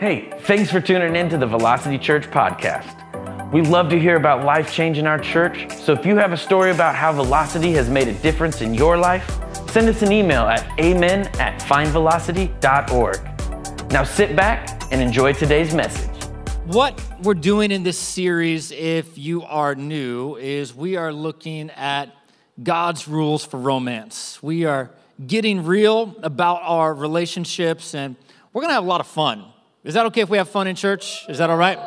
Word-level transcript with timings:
Hey, 0.00 0.32
thanks 0.42 0.70
for 0.70 0.80
tuning 0.80 1.16
in 1.16 1.28
to 1.30 1.36
the 1.36 1.46
Velocity 1.46 1.98
Church 1.98 2.30
podcast. 2.30 3.52
We 3.52 3.62
love 3.62 3.88
to 3.88 3.98
hear 3.98 4.14
about 4.14 4.44
life 4.44 4.72
change 4.72 4.96
in 4.96 5.08
our 5.08 5.18
church, 5.18 5.72
so 5.72 5.92
if 5.92 6.06
you 6.06 6.14
have 6.14 6.30
a 6.30 6.36
story 6.36 6.70
about 6.70 6.94
how 6.94 7.12
Velocity 7.12 7.72
has 7.72 7.90
made 7.90 8.06
a 8.06 8.12
difference 8.12 8.60
in 8.60 8.74
your 8.74 8.96
life, 8.96 9.28
send 9.70 9.88
us 9.88 10.02
an 10.02 10.12
email 10.12 10.42
at 10.42 10.64
amen 10.78 11.26
at 11.40 11.60
findvelocity.org. 11.62 13.90
Now 13.90 14.04
sit 14.04 14.36
back 14.36 14.80
and 14.92 15.02
enjoy 15.02 15.32
today's 15.32 15.74
message. 15.74 16.22
What 16.66 17.02
we're 17.24 17.34
doing 17.34 17.72
in 17.72 17.82
this 17.82 17.98
series, 17.98 18.70
if 18.70 19.18
you 19.18 19.42
are 19.42 19.74
new, 19.74 20.36
is 20.36 20.76
we 20.76 20.94
are 20.94 21.12
looking 21.12 21.70
at 21.70 22.14
God's 22.62 23.08
rules 23.08 23.44
for 23.44 23.58
romance. 23.58 24.40
We 24.44 24.64
are 24.64 24.92
getting 25.26 25.64
real 25.64 26.14
about 26.22 26.60
our 26.62 26.94
relationships, 26.94 27.96
and 27.96 28.14
we're 28.52 28.62
gonna 28.62 28.74
have 28.74 28.84
a 28.84 28.86
lot 28.86 29.00
of 29.00 29.08
fun. 29.08 29.54
Is 29.88 29.94
that 29.94 30.04
okay 30.08 30.20
if 30.20 30.28
we 30.28 30.36
have 30.36 30.50
fun 30.50 30.66
in 30.66 30.76
church? 30.76 31.24
Is 31.30 31.38
that 31.38 31.48
all 31.48 31.56
right? 31.56 31.78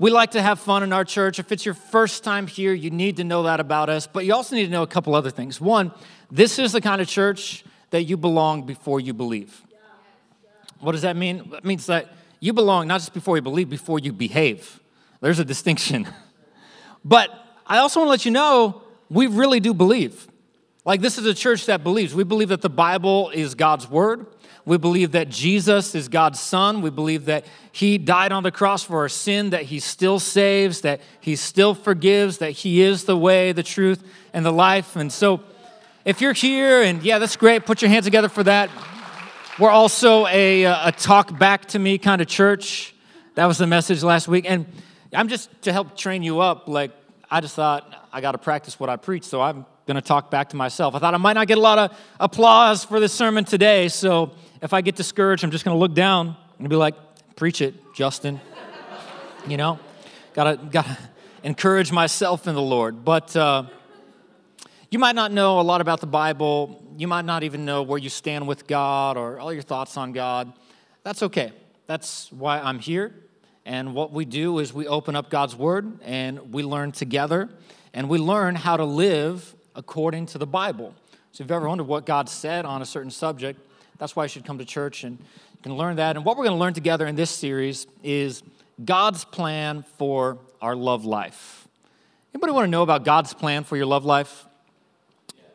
We 0.00 0.10
like 0.10 0.32
to 0.32 0.42
have 0.42 0.58
fun 0.58 0.82
in 0.82 0.92
our 0.92 1.04
church. 1.04 1.38
If 1.38 1.52
it's 1.52 1.64
your 1.64 1.76
first 1.76 2.24
time 2.24 2.48
here, 2.48 2.72
you 2.72 2.90
need 2.90 3.18
to 3.18 3.24
know 3.24 3.44
that 3.44 3.60
about 3.60 3.88
us, 3.88 4.08
but 4.08 4.24
you 4.24 4.34
also 4.34 4.56
need 4.56 4.64
to 4.64 4.72
know 4.72 4.82
a 4.82 4.88
couple 4.88 5.14
other 5.14 5.30
things. 5.30 5.60
One, 5.60 5.92
this 6.32 6.58
is 6.58 6.72
the 6.72 6.80
kind 6.80 7.00
of 7.00 7.06
church 7.06 7.64
that 7.90 8.02
you 8.02 8.16
belong 8.16 8.66
before 8.66 8.98
you 8.98 9.14
believe. 9.14 9.62
What 10.80 10.92
does 10.92 11.02
that 11.02 11.14
mean? 11.14 11.52
It 11.54 11.64
means 11.64 11.86
that 11.86 12.08
you 12.40 12.52
belong 12.52 12.88
not 12.88 12.98
just 12.98 13.14
before 13.14 13.36
you 13.36 13.42
believe, 13.42 13.70
before 13.70 14.00
you 14.00 14.12
behave. 14.12 14.80
There's 15.20 15.38
a 15.38 15.44
distinction. 15.44 16.08
but 17.04 17.30
I 17.68 17.78
also 17.78 18.00
want 18.00 18.08
to 18.08 18.10
let 18.10 18.24
you 18.24 18.32
know 18.32 18.82
we 19.08 19.28
really 19.28 19.60
do 19.60 19.72
believe. 19.72 20.26
Like, 20.84 21.02
this 21.02 21.18
is 21.18 21.24
a 21.24 21.34
church 21.34 21.66
that 21.66 21.84
believes. 21.84 22.16
We 22.16 22.24
believe 22.24 22.48
that 22.48 22.62
the 22.62 22.68
Bible 22.68 23.30
is 23.30 23.54
God's 23.54 23.88
word. 23.88 24.26
We 24.68 24.76
believe 24.76 25.12
that 25.12 25.30
Jesus 25.30 25.94
is 25.94 26.08
God's 26.08 26.38
son. 26.38 26.82
We 26.82 26.90
believe 26.90 27.24
that 27.24 27.46
he 27.72 27.96
died 27.96 28.32
on 28.32 28.42
the 28.42 28.50
cross 28.50 28.84
for 28.84 28.98
our 28.98 29.08
sin, 29.08 29.48
that 29.50 29.62
he 29.62 29.80
still 29.80 30.18
saves, 30.18 30.82
that 30.82 31.00
he 31.20 31.36
still 31.36 31.74
forgives, 31.74 32.36
that 32.38 32.50
he 32.50 32.82
is 32.82 33.04
the 33.04 33.16
way, 33.16 33.52
the 33.52 33.62
truth, 33.62 34.06
and 34.34 34.44
the 34.44 34.52
life. 34.52 34.94
And 34.94 35.10
so, 35.10 35.40
if 36.04 36.20
you're 36.20 36.34
here, 36.34 36.82
and 36.82 37.02
yeah, 37.02 37.18
that's 37.18 37.34
great, 37.34 37.64
put 37.64 37.80
your 37.80 37.88
hands 37.88 38.04
together 38.04 38.28
for 38.28 38.42
that. 38.42 38.68
We're 39.58 39.70
also 39.70 40.26
a, 40.26 40.66
uh, 40.66 40.88
a 40.88 40.92
talk 40.92 41.38
back 41.38 41.64
to 41.68 41.78
me 41.78 41.96
kind 41.96 42.20
of 42.20 42.28
church. 42.28 42.94
That 43.36 43.46
was 43.46 43.56
the 43.56 43.66
message 43.66 44.02
last 44.02 44.28
week. 44.28 44.44
And 44.46 44.66
I'm 45.14 45.28
just 45.28 45.50
to 45.62 45.72
help 45.72 45.96
train 45.96 46.22
you 46.22 46.40
up, 46.40 46.68
like, 46.68 46.90
I 47.30 47.40
just 47.40 47.54
thought 47.54 48.06
I 48.12 48.20
got 48.20 48.32
to 48.32 48.38
practice 48.38 48.78
what 48.78 48.90
I 48.90 48.96
preach, 48.96 49.24
so 49.24 49.40
I'm 49.40 49.64
going 49.86 49.94
to 49.94 50.02
talk 50.02 50.30
back 50.30 50.50
to 50.50 50.56
myself. 50.56 50.94
I 50.94 50.98
thought 50.98 51.14
I 51.14 51.16
might 51.16 51.32
not 51.32 51.46
get 51.46 51.56
a 51.56 51.62
lot 51.62 51.78
of 51.78 51.98
applause 52.20 52.84
for 52.84 53.00
this 53.00 53.14
sermon 53.14 53.46
today, 53.46 53.88
so 53.88 54.32
if 54.62 54.72
I 54.72 54.80
get 54.80 54.96
discouraged, 54.96 55.44
I'm 55.44 55.50
just 55.50 55.64
going 55.64 55.74
to 55.74 55.78
look 55.78 55.94
down 55.94 56.36
and 56.58 56.68
be 56.68 56.76
like, 56.76 56.94
preach 57.36 57.60
it, 57.60 57.74
Justin. 57.94 58.40
you 59.46 59.56
know, 59.56 59.78
gotta 60.34 60.56
gotta 60.56 60.98
encourage 61.42 61.92
myself 61.92 62.46
in 62.48 62.54
the 62.54 62.62
Lord. 62.62 63.04
But 63.04 63.34
uh, 63.36 63.64
you 64.90 64.98
might 64.98 65.14
not 65.14 65.32
know 65.32 65.60
a 65.60 65.62
lot 65.62 65.80
about 65.80 66.00
the 66.00 66.06
Bible. 66.06 66.82
You 66.96 67.06
might 67.06 67.24
not 67.24 67.44
even 67.44 67.64
know 67.64 67.82
where 67.82 67.98
you 67.98 68.08
stand 68.08 68.48
with 68.48 68.66
God 68.66 69.16
or 69.16 69.38
all 69.38 69.52
your 69.52 69.62
thoughts 69.62 69.96
on 69.96 70.12
God. 70.12 70.52
That's 71.04 71.22
okay. 71.22 71.52
That's 71.86 72.32
why 72.32 72.58
I'm 72.58 72.80
here. 72.80 73.14
And 73.64 73.94
what 73.94 74.12
we 74.12 74.24
do 74.24 74.58
is 74.58 74.72
we 74.72 74.86
open 74.86 75.14
up 75.14 75.30
God's 75.30 75.54
Word 75.54 76.00
and 76.02 76.52
we 76.52 76.62
learn 76.62 76.90
together 76.90 77.48
and 77.92 78.08
we 78.08 78.18
learn 78.18 78.54
how 78.54 78.76
to 78.76 78.84
live 78.84 79.54
according 79.74 80.26
to 80.26 80.38
the 80.38 80.46
Bible. 80.46 80.94
So 81.32 81.42
if 81.42 81.46
you've 81.46 81.52
ever 81.52 81.68
wondered 81.68 81.86
what 81.86 82.06
God 82.06 82.28
said 82.28 82.64
on 82.64 82.82
a 82.82 82.86
certain 82.86 83.10
subject, 83.10 83.60
that's 83.98 84.16
why 84.16 84.24
you 84.24 84.28
should 84.28 84.44
come 84.44 84.58
to 84.58 84.64
church 84.64 85.04
and 85.04 85.18
you 85.18 85.62
can 85.62 85.76
learn 85.76 85.96
that. 85.96 86.16
And 86.16 86.24
what 86.24 86.36
we're 86.36 86.44
going 86.44 86.56
to 86.56 86.60
learn 86.60 86.74
together 86.74 87.06
in 87.06 87.16
this 87.16 87.30
series 87.30 87.86
is 88.02 88.42
God's 88.84 89.24
plan 89.24 89.84
for 89.98 90.38
our 90.62 90.76
love 90.76 91.04
life. 91.04 91.66
Anybody 92.32 92.52
want 92.52 92.66
to 92.66 92.70
know 92.70 92.82
about 92.82 93.04
God's 93.04 93.34
plan 93.34 93.64
for 93.64 93.76
your 93.76 93.86
love 93.86 94.04
life? 94.04 94.46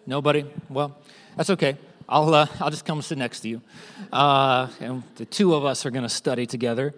Nobody? 0.06 0.46
Well, 0.70 0.98
that's 1.38 1.50
okay. 1.52 1.78
I'll, 2.10 2.34
uh, 2.34 2.48
I'll 2.60 2.70
just 2.70 2.86
come 2.86 3.02
sit 3.02 3.18
next 3.18 3.40
to 3.42 3.50
you. 3.50 3.62
Uh, 4.12 4.68
and 4.82 5.04
the 5.16 5.26
two 5.26 5.56
of 5.56 5.64
us 5.64 5.86
are 5.86 5.92
going 5.92 6.04
to 6.04 6.10
study 6.10 6.46
together. 6.46 6.94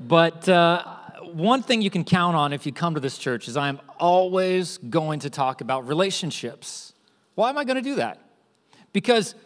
But 0.00 0.48
uh, 0.48 0.84
one 1.32 1.62
thing 1.62 1.82
you 1.82 1.90
can 1.90 2.02
count 2.02 2.34
on 2.36 2.52
if 2.52 2.66
you 2.66 2.72
come 2.72 2.94
to 2.94 3.00
this 3.00 3.18
church 3.18 3.46
is 3.46 3.56
I 3.56 3.68
am 3.68 3.80
always 4.00 4.78
going 4.78 5.20
to 5.20 5.30
talk 5.30 5.60
about 5.60 5.86
relationships. 5.86 6.92
Why 7.36 7.50
am 7.50 7.58
I 7.58 7.64
going 7.64 7.76
to 7.76 7.82
do 7.82 7.94
that? 7.96 8.18
Because 8.92 9.36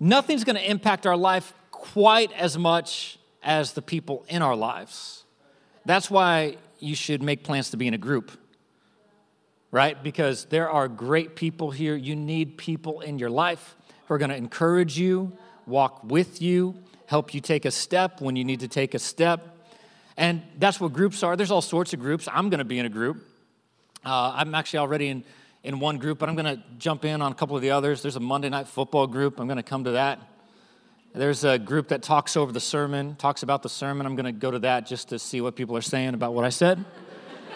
nothing's 0.00 0.44
going 0.44 0.56
to 0.56 0.70
impact 0.70 1.06
our 1.06 1.16
life 1.16 1.52
quite 1.70 2.32
as 2.32 2.58
much 2.58 3.18
as 3.42 3.72
the 3.72 3.82
people 3.82 4.24
in 4.28 4.42
our 4.42 4.56
lives. 4.56 5.24
That's 5.84 6.10
why 6.10 6.56
you 6.78 6.94
should 6.94 7.22
make 7.22 7.44
plans 7.44 7.70
to 7.70 7.76
be 7.76 7.86
in 7.86 7.94
a 7.94 7.98
group, 7.98 8.32
right? 9.70 10.02
Because 10.02 10.46
there 10.46 10.68
are 10.68 10.88
great 10.88 11.36
people 11.36 11.70
here. 11.70 11.94
You 11.94 12.16
need 12.16 12.58
people 12.58 13.00
in 13.00 13.18
your 13.18 13.30
life 13.30 13.76
who 14.06 14.14
are 14.14 14.18
going 14.18 14.30
to 14.30 14.36
encourage 14.36 14.98
you, 14.98 15.32
walk 15.66 16.02
with 16.04 16.42
you, 16.42 16.74
help 17.06 17.34
you 17.34 17.40
take 17.40 17.64
a 17.64 17.70
step 17.70 18.20
when 18.20 18.36
you 18.36 18.44
need 18.44 18.60
to 18.60 18.68
take 18.68 18.94
a 18.94 18.98
step. 18.98 19.56
And 20.16 20.42
that's 20.58 20.80
what 20.80 20.92
groups 20.92 21.22
are. 21.22 21.36
There's 21.36 21.50
all 21.50 21.62
sorts 21.62 21.92
of 21.92 22.00
groups. 22.00 22.28
I'm 22.32 22.50
going 22.50 22.58
to 22.58 22.64
be 22.64 22.78
in 22.78 22.86
a 22.86 22.90
group. 22.90 23.18
Uh, 24.04 24.32
I'm 24.34 24.54
actually 24.54 24.80
already 24.80 25.08
in 25.08 25.24
in 25.66 25.80
one 25.80 25.98
group, 25.98 26.18
but 26.20 26.28
I'm 26.28 26.36
going 26.36 26.56
to 26.56 26.62
jump 26.78 27.04
in 27.04 27.20
on 27.20 27.32
a 27.32 27.34
couple 27.34 27.56
of 27.56 27.62
the 27.62 27.72
others. 27.72 28.00
There's 28.00 28.14
a 28.14 28.20
Monday 28.20 28.48
night 28.48 28.68
football 28.68 29.08
group. 29.08 29.40
I'm 29.40 29.48
going 29.48 29.56
to 29.56 29.64
come 29.64 29.82
to 29.84 29.90
that. 29.92 30.20
There's 31.12 31.42
a 31.42 31.58
group 31.58 31.88
that 31.88 32.04
talks 32.04 32.36
over 32.36 32.52
the 32.52 32.60
sermon, 32.60 33.16
talks 33.16 33.42
about 33.42 33.64
the 33.64 33.68
sermon. 33.68 34.06
I'm 34.06 34.14
going 34.14 34.26
to 34.26 34.32
go 34.32 34.52
to 34.52 34.60
that 34.60 34.86
just 34.86 35.08
to 35.08 35.18
see 35.18 35.40
what 35.40 35.56
people 35.56 35.76
are 35.76 35.82
saying 35.82 36.14
about 36.14 36.34
what 36.34 36.44
I 36.44 36.50
said. 36.50 36.84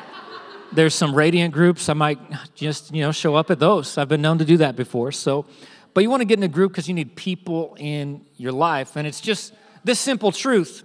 There's 0.72 0.94
some 0.94 1.14
radiant 1.14 1.54
groups. 1.54 1.88
I 1.88 1.92
might 1.92 2.18
just, 2.56 2.92
you 2.92 3.02
know, 3.02 3.12
show 3.12 3.36
up 3.36 3.48
at 3.50 3.60
those. 3.60 3.96
I've 3.96 4.08
been 4.08 4.22
known 4.22 4.38
to 4.38 4.44
do 4.44 4.56
that 4.56 4.74
before. 4.74 5.12
So, 5.12 5.46
but 5.94 6.00
you 6.00 6.10
want 6.10 6.22
to 6.22 6.24
get 6.24 6.38
in 6.38 6.42
a 6.42 6.48
group 6.48 6.72
because 6.72 6.88
you 6.88 6.94
need 6.94 7.14
people 7.14 7.76
in 7.78 8.26
your 8.38 8.52
life. 8.52 8.96
And 8.96 9.06
it's 9.06 9.20
just 9.20 9.54
this 9.84 10.00
simple 10.00 10.32
truth. 10.32 10.82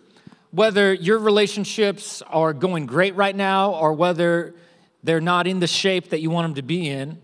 Whether 0.52 0.94
your 0.94 1.18
relationships 1.18 2.22
are 2.28 2.53
going 2.53 2.86
great 2.86 3.16
right 3.16 3.36
now 3.36 3.74
or 3.74 3.94
whether 3.94 4.53
they're 5.05 5.21
not 5.21 5.45
in 5.45 5.59
the 5.59 5.67
shape 5.67 6.09
that 6.09 6.19
you 6.19 6.31
want 6.31 6.45
them 6.45 6.55
to 6.55 6.63
be 6.63 6.89
in. 6.89 7.21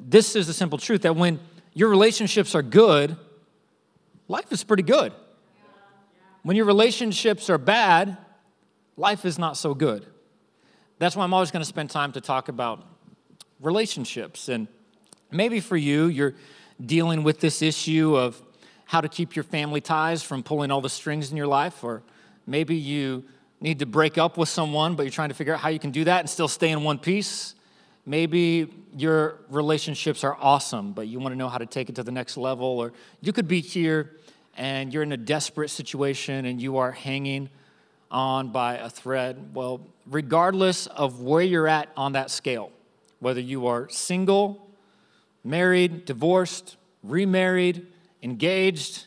This 0.00 0.36
is 0.36 0.46
the 0.46 0.52
simple 0.52 0.78
truth 0.78 1.02
that 1.02 1.16
when 1.16 1.40
your 1.74 1.88
relationships 1.88 2.54
are 2.54 2.62
good, 2.62 3.16
life 4.28 4.50
is 4.52 4.62
pretty 4.62 4.84
good. 4.84 5.12
When 6.42 6.56
your 6.56 6.66
relationships 6.66 7.50
are 7.50 7.58
bad, 7.58 8.16
life 8.96 9.24
is 9.24 9.38
not 9.38 9.56
so 9.56 9.74
good. 9.74 10.06
That's 10.98 11.16
why 11.16 11.24
I'm 11.24 11.34
always 11.34 11.50
going 11.50 11.62
to 11.62 11.68
spend 11.68 11.90
time 11.90 12.12
to 12.12 12.20
talk 12.20 12.48
about 12.48 12.86
relationships. 13.60 14.48
And 14.48 14.68
maybe 15.32 15.58
for 15.58 15.76
you, 15.76 16.06
you're 16.06 16.34
dealing 16.80 17.24
with 17.24 17.40
this 17.40 17.60
issue 17.60 18.16
of 18.16 18.40
how 18.84 19.00
to 19.00 19.08
keep 19.08 19.34
your 19.34 19.42
family 19.42 19.80
ties 19.80 20.22
from 20.22 20.44
pulling 20.44 20.70
all 20.70 20.80
the 20.80 20.88
strings 20.88 21.32
in 21.32 21.36
your 21.36 21.48
life, 21.48 21.82
or 21.82 22.02
maybe 22.46 22.76
you 22.76 23.24
need 23.60 23.78
to 23.78 23.86
break 23.86 24.18
up 24.18 24.36
with 24.36 24.48
someone, 24.48 24.94
but 24.94 25.04
you're 25.04 25.10
trying 25.10 25.30
to 25.30 25.34
figure 25.34 25.54
out 25.54 25.60
how 25.60 25.68
you 25.68 25.78
can 25.78 25.90
do 25.90 26.04
that 26.04 26.20
and 26.20 26.30
still 26.30 26.48
stay 26.48 26.70
in 26.70 26.82
one 26.82 26.98
piece. 26.98 27.54
Maybe 28.04 28.72
your 28.96 29.40
relationships 29.50 30.22
are 30.24 30.36
awesome, 30.40 30.92
but 30.92 31.08
you 31.08 31.18
want 31.18 31.32
to 31.32 31.36
know 31.36 31.48
how 31.48 31.58
to 31.58 31.66
take 31.66 31.88
it 31.88 31.96
to 31.96 32.02
the 32.02 32.12
next 32.12 32.36
level. 32.36 32.66
Or 32.66 32.92
you 33.20 33.32
could 33.32 33.48
be 33.48 33.60
here 33.60 34.16
and 34.56 34.92
you're 34.92 35.02
in 35.02 35.12
a 35.12 35.16
desperate 35.16 35.70
situation 35.70 36.46
and 36.46 36.60
you 36.60 36.76
are 36.76 36.92
hanging 36.92 37.50
on 38.10 38.50
by 38.50 38.76
a 38.76 38.88
thread. 38.88 39.50
Well, 39.54 39.80
regardless 40.06 40.86
of 40.86 41.20
where 41.20 41.42
you're 41.42 41.68
at 41.68 41.88
on 41.96 42.12
that 42.12 42.30
scale, 42.30 42.70
whether 43.18 43.40
you 43.40 43.66
are 43.66 43.88
single, 43.88 44.70
married, 45.42 46.04
divorced, 46.04 46.76
remarried, 47.02 47.86
engaged, 48.22 49.06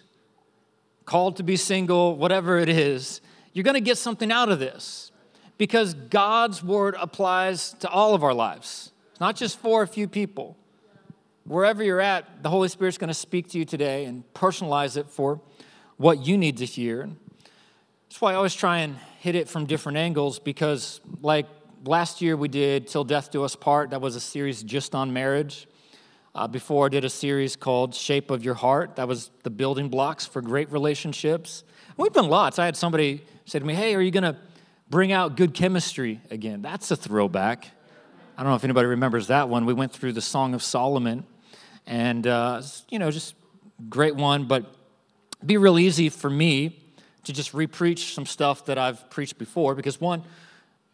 called 1.06 1.38
to 1.38 1.44
be 1.44 1.56
single, 1.56 2.16
whatever 2.16 2.58
it 2.58 2.70
is, 2.70 3.22
you're 3.60 3.66
going 3.66 3.74
to 3.74 3.82
get 3.82 3.98
something 3.98 4.32
out 4.32 4.48
of 4.48 4.58
this 4.58 5.12
because 5.58 5.94
God's 5.94 6.64
word 6.64 6.96
applies 6.98 7.74
to 7.82 7.90
all 7.90 8.16
of 8.16 8.24
our 8.24 8.34
lives, 8.34 8.94
it's 9.12 9.20
not 9.20 9.36
just 9.36 9.60
for 9.60 9.84
a 9.84 9.88
few 9.88 10.08
people. 10.08 10.56
Wherever 11.44 11.84
you're 11.84 12.00
at, 12.00 12.42
the 12.42 12.50
Holy 12.50 12.70
Spirit's 12.70 12.98
going 12.98 13.10
to 13.10 13.14
speak 13.14 13.50
to 13.50 13.58
you 13.58 13.66
today 13.66 14.06
and 14.06 14.24
personalize 14.34 14.96
it 14.96 15.10
for 15.10 15.42
what 15.98 16.26
you 16.26 16.38
need 16.38 16.56
to 16.60 16.66
hear. 16.66 17.10
That's 18.08 18.22
why 18.22 18.32
I 18.32 18.36
always 18.36 18.56
try 18.56 18.78
and 18.78 18.96
hit 19.20 19.36
it 19.36 19.50
from 19.50 19.66
different 19.66 19.98
angles 19.98 20.40
because, 20.40 21.02
like 21.22 21.46
last 21.84 22.22
year, 22.22 22.38
we 22.38 22.48
did 22.48 22.88
Till 22.88 23.04
Death 23.04 23.30
Do 23.30 23.44
Us 23.44 23.58
Part. 23.58 23.90
That 23.90 24.00
was 24.00 24.16
a 24.16 24.22
series 24.22 24.64
just 24.64 24.96
on 24.96 25.12
marriage. 25.12 25.68
Uh, 26.34 26.48
before, 26.48 26.86
I 26.86 26.90
did 26.90 27.04
a 27.04 27.10
series 27.10 27.58
called 27.58 27.94
Shape 27.94 28.32
of 28.32 28.42
Your 28.42 28.54
Heart. 28.54 28.96
That 28.96 29.10
was 29.10 29.32
the 29.44 29.50
building 29.50 29.90
blocks 29.90 30.26
for 30.26 30.42
great 30.42 30.72
relationships. 30.72 31.66
We've 31.98 32.14
done 32.14 32.30
lots. 32.30 32.58
I 32.60 32.64
had 32.64 32.78
somebody 32.78 33.26
say 33.50 33.58
to 33.58 33.66
me, 33.66 33.74
Hey, 33.74 33.96
are 33.96 34.02
you 34.02 34.12
going 34.12 34.24
to 34.24 34.38
bring 34.90 35.12
out 35.12 35.36
good 35.36 35.54
chemistry 35.54 36.22
again? 36.30 36.62
That's 36.62 36.92
a 36.92 36.96
throwback. 36.96 37.68
I 38.38 38.44
don't 38.44 38.52
know 38.52 38.56
if 38.56 38.64
anybody 38.64 38.88
remembers 38.88 39.28
that 39.28 39.50
one. 39.50 39.66
We 39.66 39.74
went 39.74 39.92
through 39.92 40.14
the 40.14 40.22
Song 40.22 40.54
of 40.54 40.62
Solomon, 40.62 41.26
and, 41.88 42.26
uh, 42.28 42.62
you 42.90 43.00
know, 43.00 43.10
just 43.10 43.34
great 43.90 44.16
one, 44.16 44.46
but 44.46 44.74
be 45.44 45.58
real 45.58 45.80
easy 45.80 46.10
for 46.10 46.30
me 46.30 46.80
to 47.24 47.34
just 47.34 47.54
repreach 47.54 48.14
some 48.14 48.26
stuff 48.26 48.66
that 48.66 48.78
I've 48.78 49.10
preached 49.10 49.38
before 49.40 49.74
because, 49.74 50.00
one, 50.00 50.24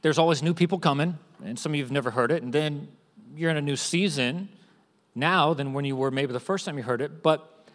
there's 0.01 0.17
always 0.17 0.41
new 0.41 0.53
people 0.53 0.79
coming, 0.79 1.17
and 1.43 1.59
some 1.59 1.73
of 1.73 1.75
you 1.75 1.83
have 1.83 1.91
never 1.91 2.09
heard 2.09 2.31
it, 2.31 2.41
and 2.41 2.53
then 2.53 2.87
you're 3.35 3.51
in 3.51 3.57
a 3.57 3.61
new 3.61 3.75
season 3.75 4.47
now 5.13 5.53
than 5.53 5.73
when 5.73 5.83
you 5.83 5.95
were 5.97 6.09
maybe 6.09 6.31
the 6.31 6.39
first 6.39 6.65
time 6.65 6.77
you 6.77 6.83
heard 6.83 7.01
it. 7.01 7.21
But 7.21 7.67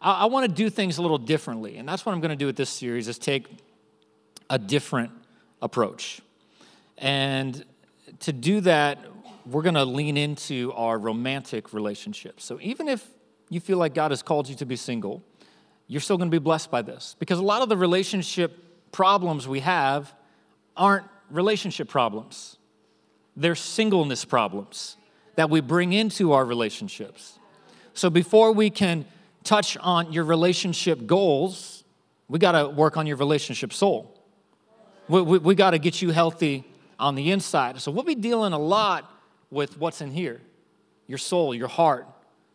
I, 0.00 0.12
I 0.12 0.24
want 0.26 0.46
to 0.48 0.52
do 0.52 0.70
things 0.70 0.98
a 0.98 1.02
little 1.02 1.18
differently, 1.18 1.76
and 1.76 1.88
that's 1.88 2.06
what 2.06 2.12
I'm 2.12 2.20
going 2.20 2.30
to 2.30 2.36
do 2.36 2.46
with 2.46 2.56
this 2.56 2.70
series 2.70 3.08
is 3.08 3.18
take 3.18 3.48
a 4.50 4.58
different 4.58 5.10
approach. 5.60 6.20
And 6.98 7.64
to 8.20 8.32
do 8.32 8.60
that, 8.62 8.98
we're 9.46 9.62
going 9.62 9.74
to 9.74 9.84
lean 9.84 10.16
into 10.16 10.72
our 10.74 10.98
romantic 10.98 11.72
relationships. 11.72 12.44
So 12.44 12.58
even 12.60 12.88
if 12.88 13.06
you 13.48 13.60
feel 13.60 13.78
like 13.78 13.94
God 13.94 14.10
has 14.12 14.22
called 14.22 14.48
you 14.48 14.54
to 14.56 14.66
be 14.66 14.76
single, 14.76 15.22
you're 15.88 16.00
still 16.00 16.16
going 16.16 16.30
to 16.30 16.34
be 16.34 16.42
blessed 16.42 16.70
by 16.70 16.82
this 16.82 17.16
because 17.18 17.38
a 17.38 17.42
lot 17.42 17.62
of 17.62 17.68
the 17.68 17.76
relationship 17.76 18.92
problems 18.92 19.48
we 19.48 19.60
have 19.60 20.14
aren't 20.76 21.06
relationship 21.30 21.88
problems, 21.88 22.58
they're 23.36 23.54
singleness 23.54 24.24
problems 24.24 24.96
that 25.36 25.50
we 25.50 25.60
bring 25.60 25.92
into 25.92 26.32
our 26.32 26.44
relationships. 26.44 27.38
So 27.94 28.10
before 28.10 28.52
we 28.52 28.70
can 28.70 29.06
touch 29.44 29.76
on 29.78 30.12
your 30.12 30.24
relationship 30.24 31.06
goals, 31.06 31.84
we 32.28 32.38
got 32.38 32.52
to 32.52 32.68
work 32.68 32.96
on 32.96 33.06
your 33.06 33.16
relationship 33.16 33.72
soul. 33.72 34.11
We, 35.08 35.22
we, 35.22 35.38
we 35.38 35.54
got 35.54 35.70
to 35.70 35.78
get 35.78 36.00
you 36.00 36.10
healthy 36.10 36.64
on 36.98 37.14
the 37.14 37.30
inside. 37.30 37.80
So 37.80 37.90
we'll 37.90 38.04
be 38.04 38.14
dealing 38.14 38.52
a 38.52 38.58
lot 38.58 39.10
with 39.50 39.78
what's 39.78 40.00
in 40.00 40.10
here 40.10 40.40
your 41.06 41.18
soul, 41.18 41.54
your 41.54 41.68
heart, 41.68 42.06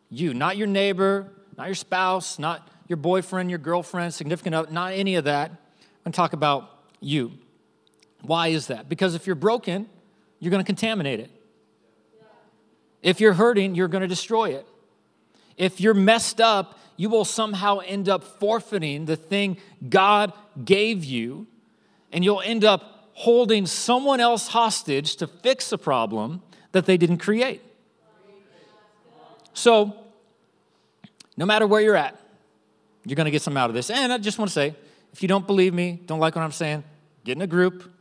you, 0.09 0.33
not 0.33 0.57
your 0.57 0.67
neighbor, 0.67 1.31
not 1.57 1.67
your 1.67 1.75
spouse, 1.75 2.39
not 2.39 2.67
your 2.88 2.97
boyfriend, 2.97 3.49
your 3.49 3.59
girlfriend, 3.59 4.13
significant 4.13 4.55
other, 4.55 4.71
not 4.71 4.94
any 4.94 5.15
of 5.15 5.25
that. 5.25 5.51
I'm 5.51 5.57
going 6.05 6.13
to 6.13 6.15
talk 6.15 6.33
about 6.33 6.71
you. 6.99 7.33
Why 8.21 8.47
is 8.47 8.67
that? 8.67 8.89
Because 8.89 9.13
if 9.13 9.27
you're 9.27 9.35
broken, 9.35 9.88
you're 10.39 10.51
going 10.51 10.63
to 10.63 10.65
contaminate 10.65 11.19
it. 11.19 11.31
If 13.03 13.19
you're 13.19 13.33
hurting, 13.33 13.75
you're 13.75 13.88
going 13.88 14.01
to 14.01 14.07
destroy 14.07 14.55
it. 14.55 14.65
If 15.55 15.81
you're 15.81 15.93
messed 15.93 16.41
up, 16.41 16.79
you 16.95 17.09
will 17.09 17.25
somehow 17.25 17.79
end 17.79 18.09
up 18.09 18.23
forfeiting 18.23 19.05
the 19.05 19.15
thing 19.15 19.57
God 19.88 20.33
gave 20.63 21.03
you, 21.03 21.47
and 22.12 22.24
you'll 22.24 22.42
end 22.42 22.63
up 22.63 23.09
holding 23.13 23.65
someone 23.65 24.19
else 24.19 24.48
hostage 24.50 25.15
to 25.18 25.27
fix 25.27 25.71
a 25.71 25.77
problem 25.77 26.42
that 26.71 26.86
they 26.86 26.98
didn't 26.98 27.18
create. 27.18 27.62
So, 29.54 29.95
no 31.36 31.45
matter 31.45 31.65
where 31.65 31.81
you're 31.81 31.95
at, 31.95 32.19
you're 33.06 33.15
going 33.15 33.25
to 33.25 33.31
get 33.31 33.42
some 33.42 33.57
out 33.57 33.69
of 33.69 33.75
this. 33.75 33.89
And 33.89 34.13
I 34.13 34.18
just 34.18 34.38
want 34.38 34.50
to 34.50 34.54
say 34.54 34.75
if 35.13 35.21
you 35.24 35.27
don't 35.27 35.48
believe 35.48 35.74
me, 35.74 36.00
don't 36.06 36.19
like 36.19 36.36
what 36.36 36.44
I'm 36.44 36.51
saying, 36.51 36.83
get 37.24 37.38
in 37.38 37.42
a 37.42 37.48
group, 37.48 37.92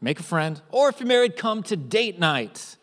make 0.00 0.20
a 0.20 0.22
friend, 0.22 0.60
or 0.70 0.90
if 0.90 1.00
you're 1.00 1.08
married, 1.08 1.36
come 1.36 1.62
to 1.64 1.76
date 1.76 2.20
night. 2.20 2.76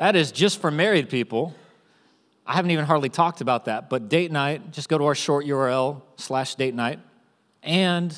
That 0.00 0.16
is 0.16 0.32
just 0.32 0.60
for 0.60 0.70
married 0.70 1.08
people. 1.08 1.54
I 2.46 2.54
haven't 2.54 2.72
even 2.72 2.84
hardly 2.84 3.08
talked 3.08 3.40
about 3.40 3.66
that, 3.66 3.88
but 3.88 4.08
date 4.08 4.32
night, 4.32 4.72
just 4.72 4.88
go 4.88 4.98
to 4.98 5.04
our 5.04 5.14
short 5.14 5.46
URL 5.46 6.02
slash 6.16 6.56
date 6.56 6.74
night. 6.74 6.98
And 7.62 8.12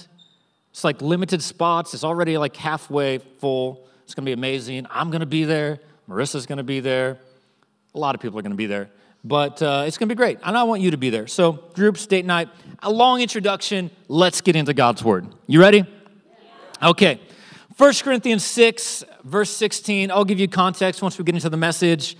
it's 0.74 0.82
like 0.82 1.00
limited 1.00 1.40
spots. 1.40 1.94
It's 1.94 2.02
already 2.02 2.36
like 2.36 2.56
halfway 2.56 3.18
full. 3.18 3.86
It's 4.02 4.12
gonna 4.12 4.26
be 4.26 4.32
amazing. 4.32 4.88
I'm 4.90 5.12
gonna 5.12 5.24
be 5.24 5.44
there. 5.44 5.78
Marissa's 6.08 6.46
gonna 6.46 6.64
be 6.64 6.80
there. 6.80 7.16
A 7.94 7.98
lot 8.00 8.16
of 8.16 8.20
people 8.20 8.40
are 8.40 8.42
gonna 8.42 8.56
be 8.56 8.66
there. 8.66 8.90
But 9.22 9.62
uh, 9.62 9.84
it's 9.86 9.98
gonna 9.98 10.08
be 10.08 10.16
great. 10.16 10.40
And 10.42 10.58
I 10.58 10.64
want 10.64 10.82
you 10.82 10.90
to 10.90 10.96
be 10.96 11.10
there. 11.10 11.28
So, 11.28 11.52
groups, 11.52 12.04
date 12.08 12.24
night, 12.24 12.48
a 12.82 12.90
long 12.90 13.20
introduction. 13.20 13.88
Let's 14.08 14.40
get 14.40 14.56
into 14.56 14.74
God's 14.74 15.04
Word. 15.04 15.28
You 15.46 15.60
ready? 15.60 15.86
Okay. 16.82 17.20
1 17.76 17.94
Corinthians 18.02 18.42
6, 18.42 19.04
verse 19.22 19.50
16. 19.50 20.10
I'll 20.10 20.24
give 20.24 20.40
you 20.40 20.48
context 20.48 21.02
once 21.02 21.16
we 21.16 21.24
get 21.24 21.36
into 21.36 21.50
the 21.50 21.56
message. 21.56 22.16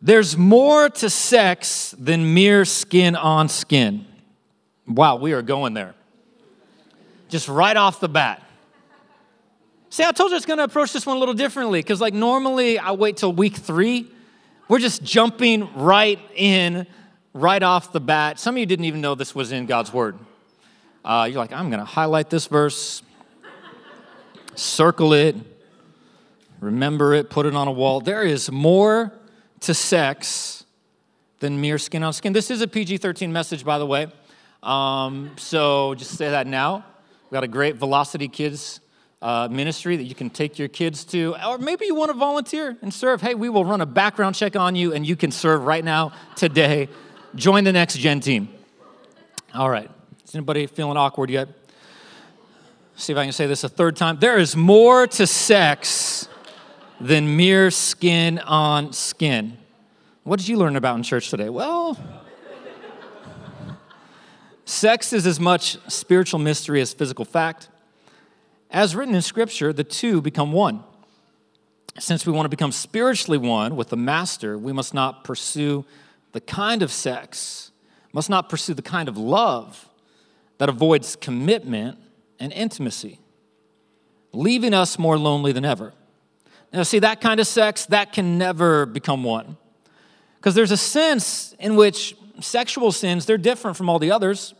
There's 0.00 0.36
more 0.36 0.88
to 0.88 1.10
sex 1.10 1.96
than 1.98 2.32
mere 2.32 2.64
skin 2.64 3.16
on 3.16 3.48
skin. 3.48 4.06
Wow, 4.86 5.16
we 5.16 5.32
are 5.32 5.42
going 5.42 5.74
there. 5.74 5.96
Just 7.32 7.48
right 7.48 7.78
off 7.78 7.98
the 7.98 8.10
bat. 8.10 8.42
See, 9.88 10.04
I 10.04 10.12
told 10.12 10.32
you 10.32 10.36
it's 10.36 10.44
to 10.44 10.64
approach 10.64 10.92
this 10.92 11.06
one 11.06 11.16
a 11.16 11.18
little 11.18 11.34
differently 11.34 11.78
because, 11.78 11.98
like, 11.98 12.12
normally 12.12 12.78
I 12.78 12.92
wait 12.92 13.16
till 13.16 13.32
week 13.32 13.56
three. 13.56 14.06
We're 14.68 14.78
just 14.78 15.02
jumping 15.02 15.66
right 15.74 16.18
in, 16.34 16.86
right 17.32 17.62
off 17.62 17.90
the 17.90 18.00
bat. 18.00 18.38
Some 18.38 18.56
of 18.56 18.58
you 18.58 18.66
didn't 18.66 18.84
even 18.84 19.00
know 19.00 19.14
this 19.14 19.34
was 19.34 19.50
in 19.50 19.64
God's 19.64 19.94
Word. 19.94 20.18
Uh, 21.02 21.26
you're 21.30 21.38
like, 21.38 21.54
I'm 21.54 21.70
to 21.70 21.86
highlight 21.86 22.28
this 22.28 22.48
verse 22.48 23.02
circle 24.54 25.14
it, 25.14 25.34
remember 26.60 27.14
it, 27.14 27.30
put 27.30 27.46
it 27.46 27.54
on 27.54 27.66
a 27.66 27.72
wall. 27.72 28.02
There 28.02 28.24
is 28.24 28.50
more 28.50 29.10
to 29.60 29.72
sex 29.72 30.66
than 31.40 31.62
mere 31.62 31.78
skin 31.78 32.02
on 32.02 32.12
skin. 32.12 32.34
This 32.34 32.50
is 32.50 32.60
a 32.60 32.68
PG 32.68 32.98
13 32.98 33.32
message, 33.32 33.64
by 33.64 33.78
the 33.78 33.86
way. 33.86 34.08
Um, 34.62 35.30
so 35.38 35.94
just 35.94 36.18
say 36.18 36.28
that 36.28 36.46
now. 36.46 36.84
We've 37.32 37.38
got 37.38 37.44
a 37.44 37.48
great 37.48 37.76
Velocity 37.76 38.28
Kids 38.28 38.80
uh, 39.22 39.48
ministry 39.50 39.96
that 39.96 40.02
you 40.02 40.14
can 40.14 40.28
take 40.28 40.58
your 40.58 40.68
kids 40.68 41.02
to, 41.06 41.34
or 41.48 41.56
maybe 41.56 41.86
you 41.86 41.94
want 41.94 42.10
to 42.10 42.18
volunteer 42.18 42.76
and 42.82 42.92
serve. 42.92 43.22
Hey, 43.22 43.34
we 43.34 43.48
will 43.48 43.64
run 43.64 43.80
a 43.80 43.86
background 43.86 44.34
check 44.34 44.54
on 44.54 44.76
you 44.76 44.92
and 44.92 45.06
you 45.06 45.16
can 45.16 45.30
serve 45.30 45.64
right 45.64 45.82
now, 45.82 46.12
today. 46.36 46.90
Join 47.34 47.64
the 47.64 47.72
next 47.72 47.96
gen 47.96 48.20
team. 48.20 48.50
All 49.54 49.70
right. 49.70 49.90
Is 50.26 50.34
anybody 50.34 50.66
feeling 50.66 50.98
awkward 50.98 51.30
yet? 51.30 51.48
see 52.96 53.14
if 53.14 53.18
I 53.18 53.24
can 53.24 53.32
say 53.32 53.46
this 53.46 53.64
a 53.64 53.68
third 53.70 53.96
time. 53.96 54.18
There 54.18 54.36
is 54.36 54.54
more 54.54 55.06
to 55.06 55.26
sex 55.26 56.28
than 57.00 57.38
mere 57.38 57.70
skin 57.70 58.40
on 58.40 58.92
skin. 58.92 59.56
What 60.24 60.38
did 60.38 60.48
you 60.48 60.58
learn 60.58 60.76
about 60.76 60.96
in 60.96 61.02
church 61.02 61.30
today? 61.30 61.48
Well, 61.48 61.96
sex 64.64 65.12
is 65.12 65.26
as 65.26 65.40
much 65.40 65.78
spiritual 65.90 66.38
mystery 66.38 66.80
as 66.80 66.92
physical 66.92 67.24
fact. 67.24 67.68
As 68.70 68.96
written 68.96 69.14
in 69.14 69.22
Scripture, 69.22 69.72
the 69.72 69.84
two 69.84 70.22
become 70.22 70.52
one. 70.52 70.82
Since 71.98 72.24
we 72.24 72.32
want 72.32 72.46
to 72.46 72.48
become 72.48 72.72
spiritually 72.72 73.38
one 73.38 73.76
with 73.76 73.88
the 73.90 73.96
Master, 73.96 74.56
we 74.56 74.72
must 74.72 74.94
not 74.94 75.24
pursue 75.24 75.84
the 76.32 76.40
kind 76.40 76.82
of 76.82 76.90
sex, 76.90 77.70
must 78.12 78.30
not 78.30 78.48
pursue 78.48 78.72
the 78.72 78.82
kind 78.82 79.08
of 79.08 79.18
love 79.18 79.88
that 80.58 80.68
avoids 80.68 81.16
commitment 81.16 81.98
and 82.40 82.52
intimacy, 82.52 83.18
leaving 84.32 84.72
us 84.72 84.98
more 84.98 85.18
lonely 85.18 85.52
than 85.52 85.64
ever. 85.64 85.92
Now, 86.72 86.84
see, 86.84 87.00
that 87.00 87.20
kind 87.20 87.38
of 87.38 87.46
sex, 87.46 87.84
that 87.86 88.12
can 88.12 88.38
never 88.38 88.86
become 88.86 89.22
one. 89.22 89.58
Because 90.36 90.54
there's 90.54 90.70
a 90.70 90.76
sense 90.76 91.54
in 91.58 91.76
which 91.76 92.16
sexual 92.42 92.92
sins, 92.92 93.26
they're 93.26 93.38
different 93.38 93.76
from 93.76 93.88
all 93.88 93.98
the 93.98 94.10
others. 94.10 94.54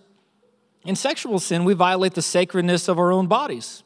In 0.84 0.96
sexual 0.96 1.38
sin, 1.38 1.64
we 1.64 1.74
violate 1.74 2.14
the 2.14 2.22
sacredness 2.22 2.88
of 2.88 2.98
our 2.98 3.12
own 3.12 3.26
bodies. 3.26 3.82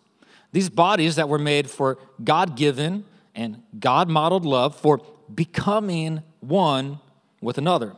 These 0.52 0.70
bodies 0.70 1.16
that 1.16 1.28
were 1.28 1.38
made 1.38 1.68
for 1.68 1.98
God 2.22 2.56
given 2.56 3.04
and 3.34 3.62
God 3.78 4.08
modeled 4.08 4.46
love 4.46 4.74
for 4.74 5.02
becoming 5.34 6.22
one 6.40 7.00
with 7.42 7.58
another. 7.58 7.94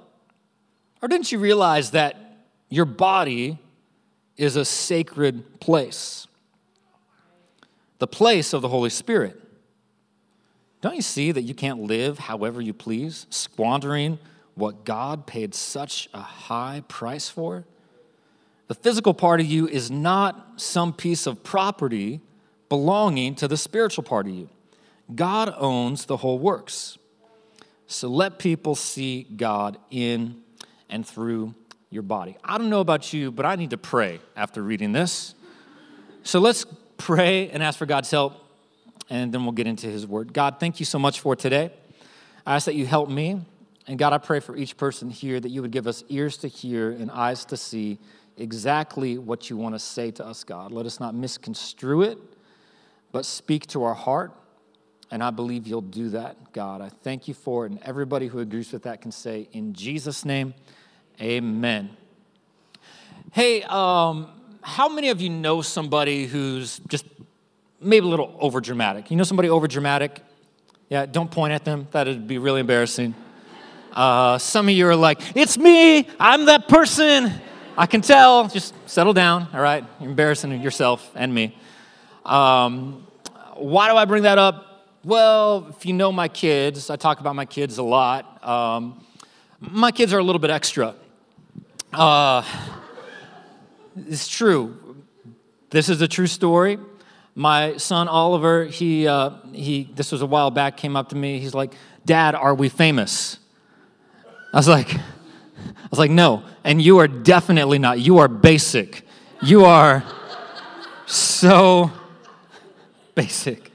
Or 1.01 1.09
didn't 1.09 1.31
you 1.31 1.39
realize 1.39 1.93
that 1.93 2.17
your 2.69 2.85
body 2.85 3.59
is 4.37 4.57
a 4.57 4.65
sacred 4.65 5.61
place, 5.61 6.27
the 7.99 8.07
place 8.07 8.53
of 8.53 8.63
the 8.63 8.69
Holy 8.69 8.91
Spirit. 8.91 9.41
Don't 10.81 10.95
you 10.95 11.03
see 11.03 11.33
that 11.33 11.43
you 11.43 11.55
can't 11.55 11.81
live 11.81 12.19
however 12.19 12.61
you 12.61 12.73
please, 12.73 13.27
squandering 13.31 14.19
what 14.59 14.85
God 14.85 15.27
paid 15.27 15.55
such 15.55 16.09
a 16.13 16.21
high 16.21 16.83
price 16.89 17.29
for? 17.29 17.65
The 18.67 18.75
physical 18.75 19.15
part 19.15 19.41
of 19.41 19.47
you 19.47 19.67
is 19.67 19.91
not 19.91 20.61
some 20.61 20.93
piece 20.93 21.27
of 21.27 21.43
property 21.43 22.21
belonging 22.69 23.35
to 23.37 23.49
the 23.49 23.57
spiritual 23.57 24.05
part 24.05 24.27
of 24.27 24.35
you. 24.35 24.49
God 25.15 25.55
owns 25.57 26.05
the 26.05 26.19
whole 26.19 26.39
works. 26.39 26.99
So 27.87 28.09
let 28.09 28.39
people 28.39 28.75
see 28.75 29.23
God 29.23 29.79
in 29.91 30.43
and 30.91 31.07
through 31.07 31.55
your 31.89 32.03
body. 32.03 32.37
I 32.45 32.59
don't 32.59 32.69
know 32.69 32.81
about 32.81 33.15
you, 33.15 33.31
but 33.31 33.47
I 33.47 33.57
need 33.57 33.71
to 33.71 33.79
pray 33.79 34.21
after 34.37 34.63
reading 34.63 34.93
this. 34.93 35.35
So 36.23 36.41
let's 36.41 36.67
pray 36.99 37.49
and 37.49 37.63
ask 37.63 37.79
for 37.79 37.87
God's 37.87 38.11
help, 38.11 38.35
and 39.09 39.33
then 39.33 39.45
we'll 39.45 39.53
get 39.53 39.67
into 39.67 39.87
His 39.87 40.07
Word. 40.07 40.35
God, 40.35 40.61
thank 40.61 40.81
you 40.81 40.85
so 40.85 40.99
much 40.99 41.21
for 41.21 41.35
today. 41.35 41.71
I 42.47 42.57
ask 42.57 42.67
that 42.67 42.75
you 42.75 42.85
help 42.85 43.09
me. 43.09 43.41
And 43.89 43.99
God, 43.99 44.13
I 44.13 44.19
pray 44.19 44.39
for 44.39 44.55
each 44.55 44.77
person 44.77 45.09
here 45.09 45.41
that 45.41 45.49
you 45.49 45.63
would 45.63 45.71
give 45.71 45.87
us 45.87 46.05
ears 46.11 46.37
to 46.39 46.49
hear 46.49 46.91
and 46.91 47.11
eyes 47.11 47.47
to 47.47 47.57
see 47.57 47.99
exactly 48.37 49.17
what 49.17 49.49
you 49.49 49.57
want 49.57 49.75
to 49.75 49.79
say 49.79 50.11
to 50.13 50.27
us, 50.27 50.45
God. 50.45 50.73
Let 50.73 50.85
us 50.85 51.01
not 51.01 51.15
misconstrue 51.15 52.03
it, 52.03 52.19
but 53.13 53.25
speak 53.25 53.67
to 53.69 53.83
our 53.85 53.95
heart. 53.95 54.33
And 55.11 55.25
I 55.25 55.31
believe 55.31 55.67
you'll 55.67 55.81
do 55.81 56.11
that, 56.11 56.53
God. 56.53 56.83
I 56.83 56.91
thank 56.91 57.29
you 57.29 57.35
for 57.35 57.65
it. 57.65 57.73
And 57.73 57.83
everybody 57.83 58.27
who 58.27 58.41
agrees 58.41 58.71
with 58.73 58.83
that 58.83 59.01
can 59.01 59.11
say, 59.11 59.49
in 59.53 59.73
Jesus' 59.73 60.25
name, 60.25 60.53
Amen. 61.21 61.91
Hey, 63.33 63.63
um, 63.65 64.29
how 64.61 64.89
many 64.89 65.09
of 65.09 65.21
you 65.21 65.31
know 65.31 65.63
somebody 65.63 66.27
who's 66.27 66.79
just 66.89 67.07
maybe 67.81 68.07
a 68.07 68.09
little 68.09 68.37
over 68.39 68.61
dramatic? 68.61 69.11
You 69.11 69.17
know 69.17 69.25
somebody 69.25 69.49
over 69.49 69.67
dramatic? 69.67 70.21
Yeah, 70.89 71.07
don't 71.07 71.31
point 71.31 71.55
at 71.55 71.65
them. 71.65 71.89
That'd 71.91 72.29
be 72.29 72.39
really 72.39 72.61
embarrassing. 72.61 73.15
Uh, 73.99 74.39
some 74.39 74.69
of 74.69 74.75
you 74.77 74.87
are 74.87 74.95
like, 74.95 75.37
it's 75.37 75.59
me, 75.59 76.07
I'm 76.21 76.45
that 76.45 76.69
person. 76.69 77.33
I 77.77 77.87
can 77.87 78.01
tell. 78.01 78.47
Just 78.47 78.73
settle 78.89 79.13
down, 79.13 79.49
all 79.53 79.61
right? 79.61 79.85
You're 79.99 80.11
embarrassing 80.11 80.53
yourself 80.63 81.11
and 81.17 81.35
me. 81.35 81.59
Um, 82.25 83.09
why 83.57 83.91
do 83.91 83.97
I 83.97 84.05
bring 84.05 84.23
that 84.23 84.39
up? 84.39 84.87
Well, 85.03 85.67
if 85.71 85.85
you 85.85 85.95
know 85.95 86.13
my 86.13 86.29
kids, 86.29 86.91
I 86.91 86.95
talk 86.95 87.19
about 87.19 87.35
my 87.35 87.45
kids 87.45 87.79
a 87.79 87.83
lot. 87.83 88.47
Um, 88.47 89.05
my 89.59 89.91
kids 89.91 90.13
are 90.13 90.19
a 90.19 90.23
little 90.23 90.39
bit 90.39 90.51
extra. 90.51 90.95
Uh, 91.93 92.45
it's 93.97 94.29
true. 94.29 95.03
This 95.71 95.89
is 95.89 96.01
a 96.03 96.07
true 96.07 96.29
story. 96.29 96.79
My 97.35 97.79
son 97.79 98.07
Oliver, 98.07 98.67
he, 98.67 99.09
uh, 99.09 99.31
he, 99.53 99.91
this 99.93 100.13
was 100.13 100.23
a 100.23 100.27
while 100.27 100.53
back, 100.53 100.77
came 100.77 100.95
up 100.95 101.09
to 101.09 101.17
me. 101.17 101.41
He's 101.41 101.53
like, 101.53 101.75
Dad, 102.07 102.37
are 102.37 102.55
we 102.55 102.69
famous? 102.69 103.41
I 104.59 104.61
was 104.61 104.67
like, 104.67 104.93
I 104.93 105.89
was 105.89 106.01
like, 106.01 106.11
no. 106.11 106.43
And 106.65 106.83
you 106.83 106.99
are 106.99 107.07
definitely 107.07 107.79
not. 107.79 108.01
You 108.01 108.19
are 108.19 108.27
basic. 108.27 109.07
You 109.41 109.67
are 109.67 110.03
so 111.07 111.93
basic. 113.15 113.71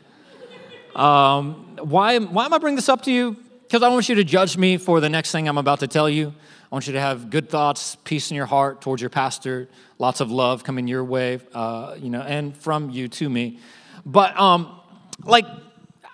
Um, 0.93 1.77
why, 1.77 2.19
why 2.19 2.43
am 2.43 2.53
I 2.53 2.57
bringing 2.57 2.75
this 2.75 2.89
up 2.89 3.01
to 3.03 3.13
you? 3.13 3.37
Because 3.61 3.81
I 3.81 3.87
want 3.87 4.09
you 4.09 4.15
to 4.15 4.25
judge 4.25 4.57
me 4.57 4.75
for 4.75 4.99
the 4.99 5.07
next 5.07 5.31
thing 5.31 5.47
I'm 5.47 5.57
about 5.57 5.79
to 5.79 5.87
tell 5.87 6.09
you. 6.09 6.33
I 6.69 6.75
want 6.75 6.85
you 6.85 6.91
to 6.91 6.99
have 6.99 7.29
good 7.29 7.49
thoughts, 7.49 7.95
peace 8.03 8.29
in 8.29 8.35
your 8.35 8.45
heart 8.45 8.81
towards 8.81 9.01
your 9.01 9.09
pastor, 9.09 9.69
lots 9.99 10.19
of 10.19 10.31
love 10.31 10.65
coming 10.65 10.89
your 10.89 11.05
way, 11.05 11.39
uh, 11.53 11.95
you 11.97 12.09
know, 12.09 12.23
and 12.23 12.57
from 12.57 12.89
you 12.89 13.07
to 13.07 13.29
me. 13.29 13.57
But 14.05 14.37
um, 14.37 14.81
like, 15.23 15.45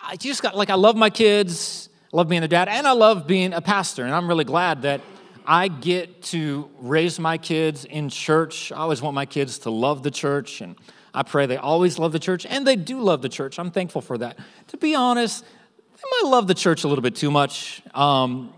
I 0.04 0.16
just 0.16 0.44
got 0.44 0.56
like 0.56 0.70
I 0.70 0.76
love 0.76 0.96
my 0.96 1.10
kids, 1.10 1.89
I 2.12 2.18
love 2.18 2.28
being 2.28 2.44
a 2.44 2.48
dad, 2.48 2.68
and 2.70 2.88
I 2.88 2.94
love 2.94 3.28
being 3.28 3.54
a 3.54 3.62
pastor, 3.62 4.04
and 4.04 4.16
I'm 4.16 4.28
really 4.28 4.44
glad 4.44 4.82
that 4.82 5.02
I 5.46 5.68
get 5.68 6.24
to 6.24 6.68
raise 6.80 7.20
my 7.20 7.38
kids 7.38 7.86
in 7.86 8.10
church. 8.10 8.72
I 8.72 8.78
always 8.78 9.00
want 9.00 9.14
my 9.14 9.28
kids 9.28 9.60
to 9.60 9.70
love 9.70 10.02
the 10.02 10.10
church, 10.10 10.62
and 10.62 10.76
I 11.14 11.22
pray 11.22 11.46
they 11.46 11.58
always 11.58 12.00
love 12.00 12.12
the 12.12 12.18
church, 12.18 12.48
and 12.48 12.66
they 12.66 12.76
do 12.76 13.00
love 13.00 13.22
the 13.22 13.30
church. 13.30 13.60
I'm 13.60 13.70
thankful 13.70 14.02
for 14.02 14.18
that. 14.18 14.40
To 14.70 14.78
be 14.78 14.96
honest, 14.96 15.44
they 15.44 16.24
might 16.24 16.32
love 16.32 16.48
the 16.48 16.56
church 16.56 16.84
a 16.84 16.88
little 16.88 17.04
bit 17.04 17.16
too 17.16 17.30
much. 17.30 17.84
Because, 17.84 18.24
um, 18.24 18.54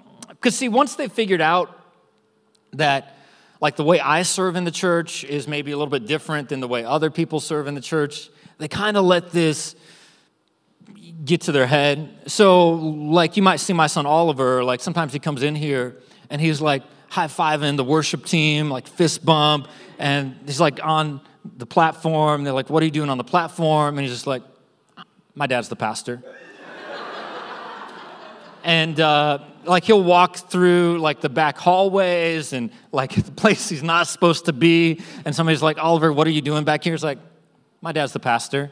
see, 0.45 0.69
once 0.69 0.95
they 0.95 1.09
figured 1.09 1.41
out 1.41 1.77
that 2.71 3.17
like 3.59 3.75
the 3.75 3.83
way 3.83 3.99
I 3.99 4.21
serve 4.21 4.55
in 4.55 4.63
the 4.63 4.71
church 4.71 5.25
is 5.25 5.45
maybe 5.45 5.71
a 5.71 5.77
little 5.77 5.91
bit 5.91 6.07
different 6.07 6.47
than 6.47 6.61
the 6.61 6.69
way 6.69 6.85
other 6.85 7.11
people 7.11 7.41
serve 7.41 7.67
in 7.67 7.75
the 7.75 7.81
church. 7.81 8.29
They 8.59 8.69
kind 8.69 8.95
of 8.95 9.03
let 9.03 9.31
this 9.31 9.75
get 11.23 11.41
to 11.41 11.51
their 11.51 11.67
head. 11.67 12.09
So, 12.27 12.71
like, 12.71 13.37
you 13.37 13.43
might 13.43 13.57
see 13.57 13.73
my 13.73 13.87
son 13.87 14.05
Oliver, 14.05 14.63
like, 14.63 14.81
sometimes 14.81 15.13
he 15.13 15.19
comes 15.19 15.43
in 15.43 15.55
here 15.55 15.97
and 16.29 16.41
he's 16.41 16.61
like 16.61 16.83
high 17.09 17.27
fiving 17.27 17.77
the 17.77 17.83
worship 17.83 18.25
team, 18.25 18.69
like 18.69 18.87
fist 18.87 19.25
bump, 19.25 19.67
and 19.99 20.35
he's 20.45 20.59
like 20.59 20.79
on 20.83 21.21
the 21.57 21.65
platform. 21.65 22.43
They're 22.43 22.53
like, 22.53 22.69
What 22.69 22.81
are 22.81 22.85
you 22.85 22.91
doing 22.91 23.09
on 23.09 23.17
the 23.17 23.23
platform? 23.23 23.97
And 23.97 24.07
he's 24.07 24.15
just 24.15 24.27
like, 24.27 24.43
My 25.35 25.45
dad's 25.45 25.69
the 25.69 25.75
pastor. 25.75 26.23
and, 28.63 28.99
uh, 28.99 29.39
like 29.65 29.83
he'll 29.83 30.03
walk 30.03 30.37
through 30.37 30.97
like 30.99 31.21
the 31.21 31.29
back 31.29 31.57
hallways 31.57 32.53
and 32.53 32.71
like 32.91 33.13
the 33.25 33.31
place 33.31 33.69
he's 33.69 33.83
not 33.83 34.07
supposed 34.07 34.45
to 34.45 34.53
be 34.53 35.01
and 35.25 35.35
somebody's 35.35 35.61
like 35.61 35.77
oliver 35.77 36.11
what 36.11 36.27
are 36.27 36.31
you 36.31 36.41
doing 36.41 36.63
back 36.63 36.83
here 36.83 36.93
he's 36.93 37.03
like 37.03 37.19
my 37.81 37.91
dad's 37.91 38.13
the 38.13 38.19
pastor 38.19 38.71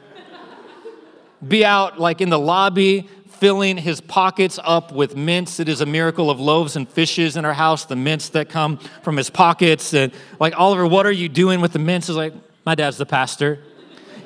be 1.48 1.64
out 1.64 2.00
like 2.00 2.22
in 2.22 2.30
the 2.30 2.40
lobby 2.40 3.08
filling 3.28 3.78
his 3.78 4.02
pockets 4.02 4.60
up 4.64 4.92
with 4.92 5.16
mints 5.16 5.60
it 5.60 5.70
is 5.70 5.80
a 5.80 5.86
miracle 5.86 6.30
of 6.30 6.40
loaves 6.40 6.76
and 6.76 6.90
fishes 6.90 7.38
in 7.38 7.46
our 7.46 7.54
house 7.54 7.86
the 7.86 7.96
mints 7.96 8.30
that 8.30 8.50
come 8.50 8.78
from 9.02 9.16
his 9.16 9.30
pockets 9.30 9.94
and 9.94 10.12
like 10.40 10.54
oliver 10.60 10.86
what 10.86 11.06
are 11.06 11.12
you 11.12 11.30
doing 11.30 11.62
with 11.62 11.72
the 11.72 11.80
mints 11.80 12.08
he's 12.08 12.16
like 12.18 12.34
my 12.66 12.76
dad's 12.76 12.98
the 12.98 13.06
pastor 13.06 13.64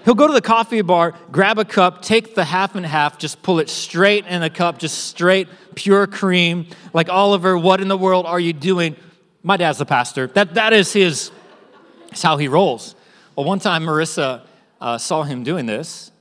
He'll 0.06 0.16
go 0.16 0.28
to 0.28 0.34
the 0.34 0.42
coffee 0.42 0.82
bar, 0.82 1.14
grab 1.32 1.58
a 1.60 1.66
cup, 1.66 2.02
take 2.02 2.36
the 2.36 2.44
half 2.44 2.76
and 2.76 2.86
half, 2.86 3.18
just 3.18 3.42
pull 3.42 3.60
it 3.60 3.70
straight 3.70 4.26
in 4.26 4.44
a 4.44 4.50
cup, 4.50 4.78
just 4.78 5.06
straight, 5.06 5.48
pure 5.76 6.08
cream. 6.08 6.68
Like, 6.94 7.08
Oliver, 7.08 7.58
what 7.58 7.80
in 7.80 7.88
the 7.88 7.98
world 7.98 8.26
are 8.26 8.40
you 8.40 8.52
doing? 8.52 8.98
My 9.44 9.56
dad's 9.56 9.78
the 9.78 9.86
pastor. 9.86 10.28
That, 10.28 10.56
that 10.56 10.74
is 10.74 10.92
his, 10.92 11.32
that's 12.10 12.22
how 12.22 12.36
he 12.36 12.50
rolls. 12.50 12.96
Well, 13.36 13.46
one 13.46 13.60
time 13.60 13.84
Marissa 13.84 14.42
uh, 14.82 14.98
saw 14.98 15.24
him 15.24 15.44
doing 15.44 15.66
this, 15.68 16.12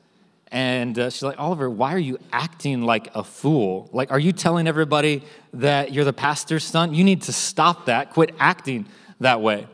and 0.52 0.98
uh, 0.98 1.08
she's 1.08 1.22
like, 1.22 1.40
Oliver, 1.40 1.70
why 1.70 1.94
are 1.94 1.98
you 1.98 2.18
acting 2.30 2.82
like 2.82 3.08
a 3.14 3.24
fool? 3.24 3.88
Like, 3.90 4.12
are 4.12 4.18
you 4.18 4.32
telling 4.32 4.68
everybody 4.68 5.22
that 5.54 5.94
you're 5.94 6.04
the 6.04 6.12
pastor's 6.12 6.62
son? 6.62 6.94
You 6.94 7.04
need 7.04 7.22
to 7.22 7.32
stop 7.32 7.86
that. 7.86 8.10
Quit 8.10 8.34
acting 8.38 8.86
that 9.20 9.40
way. 9.40 9.66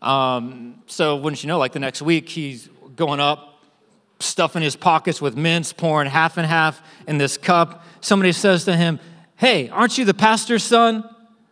Um, 0.00 0.82
so, 0.86 1.16
wouldn't 1.16 1.42
you 1.42 1.48
know, 1.48 1.58
like 1.58 1.72
the 1.72 1.80
next 1.80 2.00
week, 2.00 2.28
he's 2.28 2.68
going 2.94 3.18
up, 3.18 3.60
stuffing 4.20 4.62
his 4.62 4.76
pockets 4.76 5.20
with 5.20 5.36
mints, 5.36 5.72
pouring 5.72 6.08
half 6.08 6.36
and 6.36 6.46
half 6.46 6.80
in 7.08 7.18
this 7.18 7.36
cup. 7.36 7.84
Somebody 8.00 8.30
says 8.30 8.64
to 8.66 8.76
him, 8.76 9.00
Hey, 9.34 9.68
aren't 9.68 9.98
you 9.98 10.04
the 10.04 10.14
pastor's 10.14 10.62
son? 10.62 11.02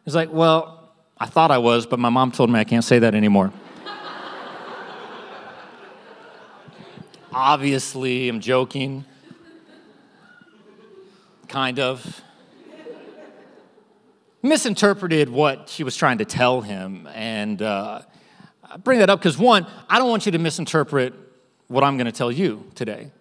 He's 0.05 0.15
like, 0.15 0.33
Well, 0.33 0.93
I 1.19 1.27
thought 1.27 1.51
I 1.51 1.59
was, 1.59 1.85
but 1.85 1.99
my 1.99 2.11
mom 2.11 2.31
told 2.31 2.49
me 2.49 2.61
I 2.61 2.65
can't 2.65 2.85
say 2.85 3.01
that 3.01 3.17
anymore. 3.17 3.53
Obviously, 7.41 8.29
I'm 8.29 8.41
joking. 8.41 9.05
Kind 11.47 11.79
of. 11.79 12.21
Misinterpreted 14.43 15.29
what 15.29 15.69
she 15.69 15.85
was 15.85 15.95
trying 15.95 16.19
to 16.19 16.25
tell 16.25 16.63
him. 16.63 17.09
And 17.15 17.63
uh, 17.63 18.03
I 18.69 18.77
bring 18.79 18.99
that 18.99 19.09
up 19.09 19.21
because, 19.21 19.39
one, 19.39 19.69
I 19.89 20.01
don't 20.01 20.11
want 20.11 20.27
you 20.27 20.33
to 20.33 20.39
misinterpret 20.39 21.15
what 21.69 21.85
I'm 21.85 21.97
going 21.97 22.07
to 22.07 22.13
tell 22.13 22.33
you 22.33 22.69
today. 22.75 23.13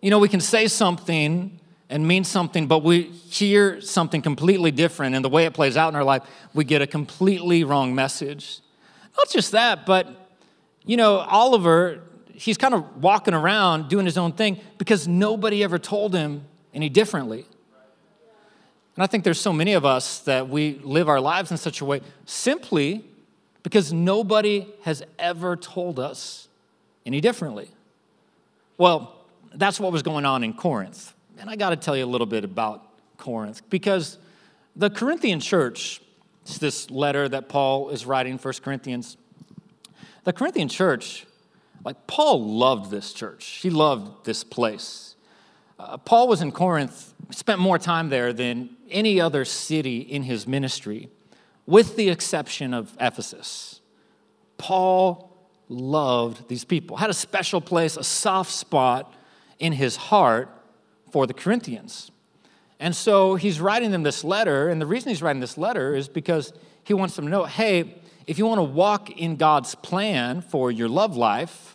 You 0.00 0.08
know, 0.08 0.18
we 0.18 0.30
can 0.30 0.40
say 0.40 0.66
something 0.66 1.60
and 1.90 2.08
mean 2.08 2.24
something, 2.24 2.66
but 2.66 2.82
we 2.82 3.02
hear 3.02 3.82
something 3.82 4.22
completely 4.22 4.70
different, 4.70 5.14
and 5.14 5.22
the 5.22 5.28
way 5.28 5.44
it 5.44 5.52
plays 5.52 5.76
out 5.76 5.90
in 5.90 5.96
our 5.96 6.04
life, 6.04 6.22
we 6.54 6.64
get 6.64 6.80
a 6.80 6.86
completely 6.86 7.64
wrong 7.64 7.94
message. 7.94 8.60
Not 9.18 9.28
just 9.28 9.52
that, 9.52 9.84
but, 9.84 10.30
you 10.86 10.96
know, 10.96 11.18
Oliver, 11.18 12.04
he's 12.40 12.56
kind 12.56 12.72
of 12.72 13.02
walking 13.02 13.34
around 13.34 13.88
doing 13.88 14.06
his 14.06 14.16
own 14.16 14.32
thing 14.32 14.58
because 14.78 15.06
nobody 15.06 15.62
ever 15.62 15.78
told 15.78 16.14
him 16.14 16.42
any 16.72 16.88
differently. 16.88 17.44
And 18.96 19.04
I 19.04 19.06
think 19.06 19.24
there's 19.24 19.40
so 19.40 19.52
many 19.52 19.74
of 19.74 19.84
us 19.84 20.20
that 20.20 20.48
we 20.48 20.80
live 20.82 21.08
our 21.08 21.20
lives 21.20 21.50
in 21.50 21.58
such 21.58 21.82
a 21.82 21.84
way 21.84 22.00
simply 22.24 23.04
because 23.62 23.92
nobody 23.92 24.66
has 24.84 25.02
ever 25.18 25.54
told 25.54 26.00
us 26.00 26.48
any 27.04 27.20
differently. 27.20 27.68
Well, 28.78 29.14
that's 29.54 29.78
what 29.78 29.92
was 29.92 30.02
going 30.02 30.24
on 30.24 30.42
in 30.42 30.54
Corinth. 30.54 31.12
And 31.38 31.50
I 31.50 31.56
got 31.56 31.70
to 31.70 31.76
tell 31.76 31.94
you 31.94 32.06
a 32.06 32.06
little 32.06 32.26
bit 32.26 32.44
about 32.44 32.86
Corinth 33.18 33.68
because 33.68 34.16
the 34.74 34.88
Corinthian 34.88 35.40
church, 35.40 36.00
it's 36.42 36.56
this 36.56 36.90
letter 36.90 37.28
that 37.28 37.50
Paul 37.50 37.90
is 37.90 38.06
writing, 38.06 38.38
1 38.38 38.54
Corinthians. 38.62 39.18
The 40.24 40.32
Corinthian 40.32 40.68
church, 40.68 41.26
like 41.84 42.06
Paul 42.06 42.44
loved 42.58 42.90
this 42.90 43.12
church, 43.12 43.46
he 43.62 43.70
loved 43.70 44.24
this 44.24 44.44
place. 44.44 45.16
Uh, 45.78 45.96
Paul 45.96 46.28
was 46.28 46.42
in 46.42 46.52
Corinth, 46.52 47.14
spent 47.30 47.58
more 47.58 47.78
time 47.78 48.10
there 48.10 48.34
than 48.34 48.76
any 48.90 49.18
other 49.18 49.46
city 49.46 50.00
in 50.00 50.24
his 50.24 50.46
ministry, 50.46 51.08
with 51.66 51.96
the 51.96 52.10
exception 52.10 52.74
of 52.74 52.94
Ephesus. 53.00 53.80
Paul 54.58 55.34
loved 55.70 56.48
these 56.48 56.64
people, 56.64 56.98
had 56.98 57.08
a 57.08 57.14
special 57.14 57.62
place, 57.62 57.96
a 57.96 58.04
soft 58.04 58.50
spot 58.50 59.14
in 59.58 59.72
his 59.72 59.96
heart 59.96 60.50
for 61.10 61.26
the 61.26 61.32
Corinthians. 61.32 62.10
And 62.78 62.94
so 62.94 63.36
he's 63.36 63.60
writing 63.60 63.90
them 63.90 64.02
this 64.02 64.24
letter, 64.24 64.68
and 64.68 64.80
the 64.80 64.86
reason 64.86 65.10
he's 65.10 65.22
writing 65.22 65.40
this 65.40 65.56
letter 65.56 65.94
is 65.94 66.08
because 66.08 66.52
he 66.84 66.94
wants 66.94 67.16
them 67.16 67.26
to 67.26 67.30
know 67.30 67.44
hey, 67.44 67.94
if 68.30 68.38
you 68.38 68.46
want 68.46 68.60
to 68.60 68.62
walk 68.62 69.10
in 69.10 69.34
God's 69.34 69.74
plan 69.74 70.40
for 70.40 70.70
your 70.70 70.88
love 70.88 71.16
life, 71.16 71.74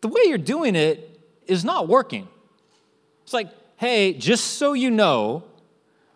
the 0.00 0.08
way 0.08 0.22
you're 0.26 0.36
doing 0.36 0.74
it 0.74 1.20
is 1.46 1.64
not 1.64 1.86
working. 1.86 2.26
It's 3.22 3.32
like, 3.32 3.48
hey, 3.76 4.14
just 4.14 4.58
so 4.58 4.72
you 4.72 4.90
know, 4.90 5.44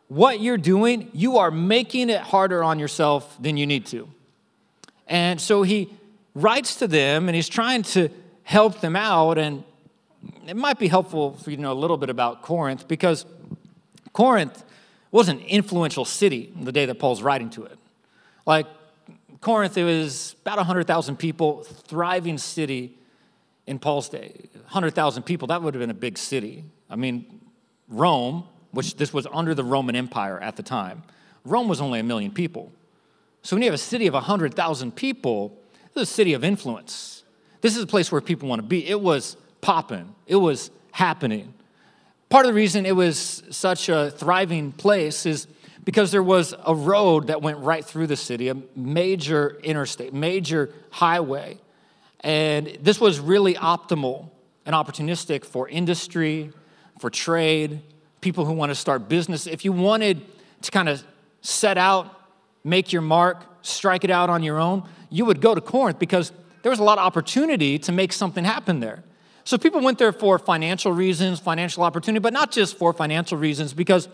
what 0.08 0.40
you're 0.40 0.58
doing, 0.58 1.08
you 1.12 1.38
are 1.38 1.52
making 1.52 2.10
it 2.10 2.20
harder 2.20 2.64
on 2.64 2.80
yourself 2.80 3.40
than 3.40 3.56
you 3.56 3.64
need 3.64 3.86
to. 3.86 4.08
And 5.06 5.40
so 5.40 5.62
he 5.62 5.88
writes 6.34 6.74
to 6.80 6.88
them 6.88 7.28
and 7.28 7.36
he's 7.36 7.48
trying 7.48 7.84
to 7.84 8.08
help 8.42 8.80
them 8.80 8.96
out. 8.96 9.38
And 9.38 9.62
it 10.48 10.56
might 10.56 10.80
be 10.80 10.88
helpful 10.88 11.34
for 11.34 11.52
you 11.52 11.56
to 11.58 11.62
know 11.62 11.72
a 11.72 11.74
little 11.74 11.96
bit 11.96 12.10
about 12.10 12.42
Corinth 12.42 12.88
because 12.88 13.24
Corinth 14.12 14.64
was 15.12 15.28
an 15.28 15.38
influential 15.42 16.04
city 16.04 16.52
the 16.60 16.72
day 16.72 16.86
that 16.86 16.98
Paul's 16.98 17.22
writing 17.22 17.50
to 17.50 17.66
it. 17.66 17.78
Like, 18.44 18.66
Corinth, 19.40 19.76
it 19.76 19.84
was 19.84 20.36
about 20.42 20.56
100,000 20.58 21.16
people, 21.16 21.62
thriving 21.62 22.38
city 22.38 22.96
in 23.66 23.78
Paul's 23.78 24.08
day. 24.08 24.48
100,000 24.62 25.22
people, 25.22 25.48
that 25.48 25.62
would 25.62 25.74
have 25.74 25.80
been 25.80 25.90
a 25.90 25.94
big 25.94 26.18
city. 26.18 26.64
I 26.88 26.96
mean, 26.96 27.40
Rome, 27.88 28.44
which 28.70 28.96
this 28.96 29.12
was 29.12 29.26
under 29.32 29.54
the 29.54 29.64
Roman 29.64 29.96
Empire 29.96 30.40
at 30.40 30.56
the 30.56 30.62
time, 30.62 31.02
Rome 31.44 31.68
was 31.68 31.80
only 31.80 32.00
a 32.00 32.02
million 32.02 32.32
people. 32.32 32.72
So 33.42 33.54
when 33.54 33.62
you 33.62 33.68
have 33.68 33.74
a 33.74 33.78
city 33.78 34.06
of 34.06 34.14
100,000 34.14 34.96
people, 34.96 35.56
this 35.94 36.02
is 36.02 36.10
a 36.10 36.12
city 36.12 36.32
of 36.32 36.42
influence. 36.42 37.24
This 37.60 37.76
is 37.76 37.82
a 37.82 37.86
place 37.86 38.10
where 38.10 38.20
people 38.20 38.48
want 38.48 38.60
to 38.60 38.66
be. 38.66 38.88
It 38.88 39.00
was 39.00 39.36
popping, 39.60 40.14
it 40.26 40.36
was 40.36 40.70
happening. 40.92 41.54
Part 42.28 42.44
of 42.44 42.50
the 42.50 42.54
reason 42.54 42.86
it 42.86 42.96
was 42.96 43.44
such 43.50 43.88
a 43.88 44.10
thriving 44.10 44.72
place 44.72 45.26
is 45.26 45.46
because 45.86 46.10
there 46.10 46.22
was 46.22 46.52
a 46.66 46.74
road 46.74 47.28
that 47.28 47.40
went 47.40 47.58
right 47.58 47.84
through 47.84 48.08
the 48.08 48.16
city, 48.16 48.48
a 48.48 48.56
major 48.74 49.56
interstate, 49.62 50.12
major 50.12 50.68
highway. 50.90 51.58
And 52.20 52.76
this 52.82 53.00
was 53.00 53.20
really 53.20 53.54
optimal 53.54 54.28
and 54.66 54.74
opportunistic 54.74 55.44
for 55.44 55.68
industry, 55.68 56.52
for 56.98 57.08
trade, 57.08 57.80
people 58.20 58.44
who 58.44 58.52
want 58.52 58.70
to 58.70 58.74
start 58.74 59.08
business. 59.08 59.46
If 59.46 59.64
you 59.64 59.70
wanted 59.70 60.22
to 60.62 60.72
kind 60.72 60.88
of 60.88 61.04
set 61.40 61.78
out, 61.78 62.12
make 62.64 62.92
your 62.92 63.02
mark, 63.02 63.44
strike 63.62 64.02
it 64.02 64.10
out 64.10 64.28
on 64.28 64.42
your 64.42 64.58
own, 64.58 64.88
you 65.08 65.24
would 65.24 65.40
go 65.40 65.54
to 65.54 65.60
Corinth 65.60 66.00
because 66.00 66.32
there 66.62 66.70
was 66.70 66.80
a 66.80 66.84
lot 66.84 66.98
of 66.98 67.04
opportunity 67.04 67.78
to 67.78 67.92
make 67.92 68.12
something 68.12 68.44
happen 68.44 68.80
there. 68.80 69.04
So 69.44 69.56
people 69.56 69.80
went 69.80 69.98
there 69.98 70.12
for 70.12 70.40
financial 70.40 70.90
reasons, 70.90 71.38
financial 71.38 71.84
opportunity, 71.84 72.20
but 72.20 72.32
not 72.32 72.50
just 72.50 72.76
for 72.76 72.92
financial 72.92 73.38
reasons, 73.38 73.72
because 73.72 74.08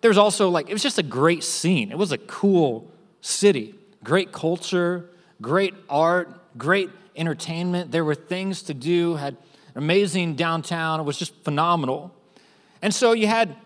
there's 0.00 0.18
also 0.18 0.48
like, 0.48 0.68
it 0.68 0.72
was 0.72 0.82
just 0.82 0.98
a 0.98 1.02
great 1.02 1.42
scene. 1.42 1.90
It 1.90 1.98
was 1.98 2.12
a 2.12 2.18
cool 2.18 2.90
city, 3.20 3.74
great 4.04 4.32
culture, 4.32 5.10
great 5.40 5.74
art, 5.88 6.56
great 6.56 6.90
entertainment. 7.16 7.90
There 7.90 8.04
were 8.04 8.14
things 8.14 8.62
to 8.62 8.74
do, 8.74 9.16
had 9.16 9.36
amazing 9.74 10.34
downtown. 10.36 11.00
It 11.00 11.04
was 11.04 11.18
just 11.18 11.34
phenomenal. 11.44 12.14
And 12.80 12.94
so 12.94 13.12
you 13.12 13.26
had 13.26 13.56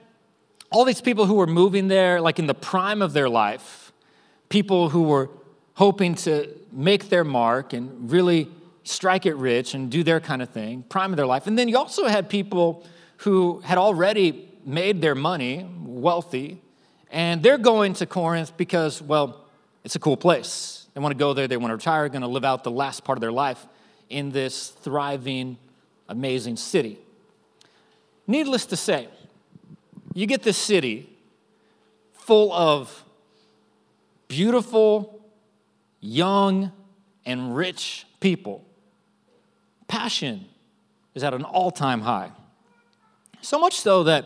all 0.70 0.84
these 0.84 1.02
people 1.02 1.26
who 1.26 1.34
were 1.34 1.46
moving 1.46 1.88
there, 1.88 2.20
like 2.20 2.38
in 2.38 2.46
the 2.46 2.54
prime 2.54 3.02
of 3.02 3.12
their 3.12 3.28
life, 3.28 3.92
people 4.48 4.88
who 4.88 5.02
were 5.02 5.30
hoping 5.74 6.14
to 6.14 6.48
make 6.70 7.08
their 7.08 7.24
mark 7.24 7.72
and 7.72 8.10
really 8.10 8.48
strike 8.84 9.26
it 9.26 9.34
rich 9.36 9.74
and 9.74 9.90
do 9.90 10.02
their 10.02 10.20
kind 10.20 10.42
of 10.42 10.48
thing, 10.48 10.82
prime 10.88 11.12
of 11.12 11.16
their 11.16 11.26
life. 11.26 11.46
And 11.46 11.58
then 11.58 11.68
you 11.68 11.76
also 11.76 12.06
had 12.06 12.28
people 12.28 12.84
who 13.18 13.60
had 13.60 13.78
already 13.78 14.48
made 14.64 15.00
their 15.00 15.14
money, 15.14 15.69
wealthy, 15.83 16.61
and 17.11 17.42
they're 17.42 17.59
going 17.59 17.95
to 17.95 18.07
Corinth 18.07 18.57
because, 18.57 19.02
well, 19.02 19.45
it's 19.85 19.97
a 19.97 19.99
cool 19.99 20.16
place. 20.16 20.87
They 20.95 21.00
want 21.00 21.12
to 21.12 21.19
go 21.19 21.33
there, 21.33 21.49
they 21.49 21.57
want 21.57 21.71
to 21.71 21.76
retire, 21.76 22.09
going 22.09 22.23
to 22.23 22.28
live 22.28 22.45
out 22.45 22.64
the 22.64 22.71
last 22.71 23.04
part 23.04 23.19
of 23.19 23.21
their 23.21 23.33
life 23.33 23.66
in 24.09 24.31
this 24.31 24.69
thriving, 24.69 25.59
amazing 26.09 26.57
city. 26.57 26.99
Needless 28.26 28.66
to 28.66 28.76
say, 28.76 29.09
you 30.14 30.26
get 30.26 30.42
this 30.42 30.59
city 30.59 31.09
full 32.12 32.52
of 32.52 33.04
beautiful, 34.28 35.25
young, 36.00 36.73
and 37.25 37.57
rich 37.57 38.07
people 38.21 38.64
passion 39.92 40.47
is 41.14 41.23
at 41.23 41.35
an 41.35 41.45
all 41.45 41.71
time 41.71 42.00
high. 42.00 42.31
So 43.42 43.59
much 43.59 43.78
so 43.78 44.04
that 44.04 44.25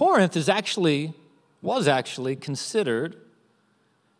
Corinth 0.00 0.34
is 0.34 0.48
actually, 0.48 1.12
was 1.60 1.86
actually 1.86 2.34
considered 2.34 3.16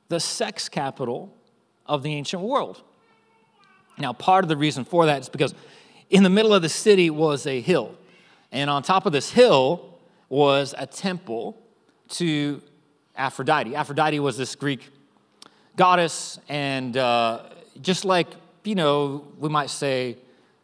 the 0.09 0.21
sex 0.21 0.69
capital 0.69 1.35
of 1.87 2.03
the 2.03 2.13
ancient 2.13 2.43
world. 2.43 2.83
Now, 3.97 4.13
part 4.13 4.45
of 4.45 4.51
the 4.51 4.59
reason 4.59 4.85
for 4.85 5.07
that 5.07 5.23
is 5.23 5.31
because 5.31 5.55
in 6.11 6.23
the 6.23 6.29
middle 6.29 6.53
of 6.53 6.61
the 6.61 6.69
city 6.69 7.09
was 7.09 7.47
a 7.47 7.63
hill. 7.63 7.95
And 8.53 8.69
on 8.69 8.83
top 8.83 9.07
of 9.07 9.13
this 9.13 9.31
hill 9.31 9.99
was 10.29 10.75
a 10.77 10.87
temple 10.87 11.57
to 12.11 12.61
Aphrodite. 13.17 13.75
Aphrodite 13.75 14.21
was 14.21 14.37
this 14.37 14.55
Greek 14.57 14.87
goddess, 15.77 16.39
and 16.51 16.95
uh, 16.95 17.45
just 17.81 18.05
like, 18.05 18.29
you 18.65 18.75
know, 18.75 19.25
we 19.39 19.49
might 19.49 19.71
say 19.71 20.19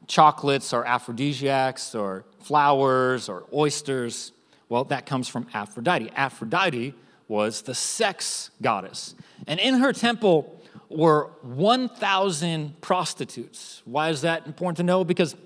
chocolates 0.08 0.74
or 0.74 0.84
aphrodisiacs 0.84 1.94
or 1.94 2.26
flowers 2.40 3.30
or 3.30 3.44
oysters. 3.54 4.32
Well, 4.68 4.84
that 4.84 5.06
comes 5.06 5.28
from 5.28 5.46
Aphrodite. 5.54 6.10
Aphrodite 6.16 6.94
was 7.28 7.62
the 7.62 7.74
sex 7.74 8.50
goddess. 8.62 9.14
And 9.46 9.60
in 9.60 9.74
her 9.74 9.92
temple 9.92 10.60
were 10.88 11.30
1,000 11.42 12.80
prostitutes. 12.80 13.82
Why 13.84 14.10
is 14.10 14.22
that 14.22 14.46
important 14.46 14.76
to 14.78 14.82
know? 14.82 15.04
Because 15.04 15.36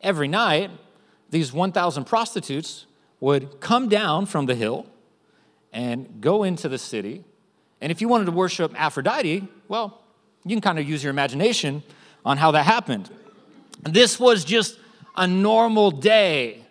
every 0.00 0.28
night, 0.28 0.70
these 1.30 1.52
1,000 1.52 2.04
prostitutes 2.04 2.86
would 3.20 3.60
come 3.60 3.88
down 3.88 4.26
from 4.26 4.46
the 4.46 4.54
hill 4.54 4.86
and 5.72 6.20
go 6.20 6.42
into 6.42 6.68
the 6.68 6.78
city. 6.78 7.24
And 7.80 7.90
if 7.90 8.00
you 8.00 8.08
wanted 8.08 8.26
to 8.26 8.32
worship 8.32 8.72
Aphrodite, 8.76 9.48
well, 9.68 10.02
you 10.44 10.50
can 10.50 10.60
kind 10.60 10.78
of 10.78 10.88
use 10.88 11.02
your 11.02 11.10
imagination 11.10 11.82
on 12.24 12.36
how 12.36 12.50
that 12.50 12.64
happened. 12.64 13.10
This 13.82 14.20
was 14.20 14.44
just 14.44 14.78
a 15.16 15.26
normal 15.26 15.90
day 15.90 16.61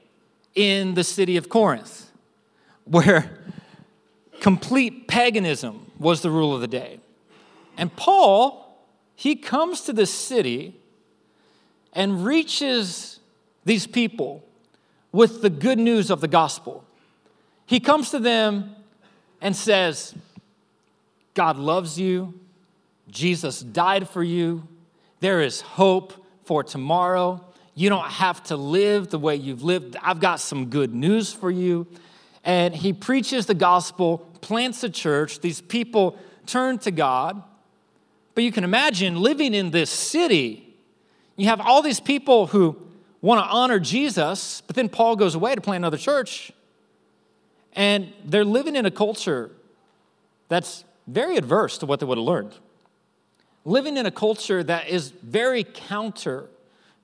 in 0.55 0.95
the 0.95 1.03
city 1.03 1.37
of 1.37 1.49
Corinth, 1.49 2.11
where 2.85 3.39
complete 4.39 5.07
paganism 5.07 5.91
was 5.99 6.21
the 6.21 6.29
rule 6.29 6.53
of 6.53 6.61
the 6.61 6.67
day. 6.67 6.99
And 7.77 7.95
Paul, 7.95 8.77
he 9.15 9.35
comes 9.35 9.81
to 9.81 9.93
this 9.93 10.13
city 10.13 10.75
and 11.93 12.25
reaches 12.25 13.19
these 13.65 13.87
people 13.87 14.43
with 15.11 15.41
the 15.41 15.49
good 15.49 15.79
news 15.79 16.09
of 16.09 16.21
the 16.21 16.27
gospel. 16.27 16.83
He 17.65 17.79
comes 17.79 18.09
to 18.11 18.19
them 18.19 18.75
and 19.41 19.55
says, 19.55 20.15
God 21.33 21.57
loves 21.57 21.99
you, 21.99 22.39
Jesus 23.09 23.61
died 23.61 24.09
for 24.09 24.23
you, 24.23 24.67
there 25.19 25.41
is 25.41 25.61
hope 25.61 26.13
for 26.43 26.63
tomorrow. 26.63 27.43
You 27.73 27.89
don't 27.89 28.09
have 28.09 28.43
to 28.43 28.57
live 28.57 29.09
the 29.09 29.19
way 29.19 29.35
you've 29.35 29.63
lived. 29.63 29.95
I've 30.01 30.19
got 30.19 30.39
some 30.39 30.65
good 30.65 30.93
news 30.93 31.31
for 31.31 31.49
you. 31.49 31.87
And 32.43 32.75
he 32.75 32.91
preaches 32.93 33.45
the 33.45 33.53
gospel, 33.53 34.19
plants 34.41 34.83
a 34.83 34.89
church. 34.89 35.39
These 35.39 35.61
people 35.61 36.17
turn 36.45 36.79
to 36.79 36.91
God. 36.91 37.41
But 38.35 38.43
you 38.43 38.51
can 38.51 38.63
imagine 38.63 39.21
living 39.21 39.53
in 39.53 39.71
this 39.71 39.89
city. 39.89 40.75
You 41.35 41.47
have 41.47 41.61
all 41.61 41.81
these 41.81 41.99
people 41.99 42.47
who 42.47 42.77
want 43.21 43.43
to 43.43 43.49
honor 43.49 43.79
Jesus, 43.79 44.61
but 44.65 44.75
then 44.75 44.89
Paul 44.89 45.15
goes 45.15 45.35
away 45.35 45.53
to 45.55 45.61
plant 45.61 45.81
another 45.81 45.97
church. 45.97 46.51
And 47.73 48.11
they're 48.25 48.43
living 48.43 48.75
in 48.75 48.85
a 48.85 48.91
culture 48.91 49.51
that's 50.49 50.83
very 51.07 51.37
adverse 51.37 51.77
to 51.77 51.85
what 51.85 51.99
they 51.99 52.05
would 52.05 52.17
have 52.17 52.25
learned 52.25 52.53
living 53.65 53.97
in 53.97 54.05
a 54.05 54.11
culture 54.11 54.63
that 54.63 54.89
is 54.89 55.11
very 55.23 55.63
counter 55.63 56.49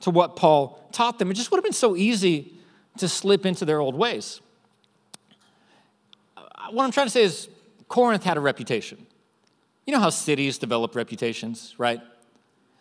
to 0.01 0.11
what 0.11 0.35
Paul 0.35 0.79
taught 0.91 1.19
them. 1.19 1.31
It 1.31 1.35
just 1.35 1.51
would 1.51 1.57
have 1.57 1.63
been 1.63 1.73
so 1.73 1.95
easy 1.95 2.53
to 2.97 3.07
slip 3.07 3.45
into 3.45 3.65
their 3.65 3.79
old 3.79 3.95
ways. 3.95 4.41
Uh, 6.35 6.41
what 6.71 6.83
I'm 6.83 6.91
trying 6.91 7.07
to 7.07 7.11
say 7.11 7.23
is, 7.23 7.49
Corinth 7.87 8.23
had 8.23 8.37
a 8.37 8.39
reputation. 8.39 9.05
You 9.85 9.93
know 9.93 9.99
how 9.99 10.09
cities 10.09 10.57
develop 10.57 10.95
reputations, 10.95 11.73
right? 11.77 12.01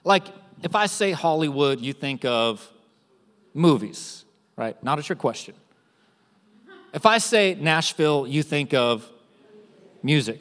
Like, 0.05 0.25
if 0.63 0.75
I 0.75 0.87
say 0.87 1.13
Hollywood, 1.13 1.81
you 1.81 1.93
think 1.93 2.25
of 2.25 2.69
movies, 3.55 4.25
right? 4.57 4.83
Not 4.83 4.99
at 4.99 5.09
your 5.09 5.17
question. 5.17 5.55
If 6.93 7.07
I 7.07 7.19
say 7.19 7.55
Nashville, 7.55 8.27
you 8.27 8.43
think 8.43 8.75
of 8.75 9.09
music. 10.03 10.41